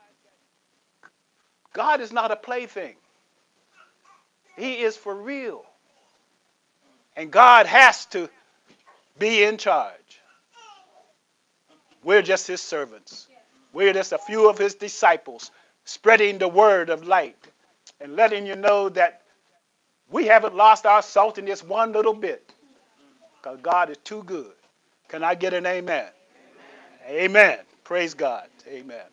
God 1.72 2.00
is 2.00 2.12
not 2.12 2.30
a 2.30 2.36
plaything. 2.36 2.96
He 4.56 4.82
is 4.82 4.96
for 4.96 5.14
real. 5.14 5.64
And 7.16 7.30
God 7.30 7.66
has 7.66 8.06
to 8.06 8.28
be 9.18 9.42
in 9.44 9.56
charge. 9.56 10.20
We're 12.04 12.22
just 12.22 12.46
his 12.46 12.60
servants. 12.60 13.28
We're 13.72 13.92
just 13.92 14.12
a 14.12 14.18
few 14.18 14.48
of 14.48 14.58
his 14.58 14.74
disciples 14.74 15.50
spreading 15.84 16.38
the 16.38 16.48
word 16.48 16.90
of 16.90 17.06
light 17.06 17.36
and 18.00 18.16
letting 18.16 18.46
you 18.46 18.56
know 18.56 18.88
that 18.90 19.22
we 20.10 20.26
haven't 20.26 20.54
lost 20.54 20.84
our 20.84 21.02
salt 21.02 21.38
in 21.38 21.44
this 21.44 21.62
one 21.62 21.92
little 21.92 22.14
bit 22.14 22.52
because 23.36 23.58
God 23.62 23.90
is 23.90 23.96
too 23.98 24.22
good. 24.24 24.52
Can 25.12 25.24
I 25.24 25.36
get 25.36 25.54
an 25.54 25.66
amen? 25.66 26.06
Amen. 27.06 27.24
amen. 27.30 27.58
Praise 27.84 28.14
God. 28.14 28.48
Amen. 28.68 29.04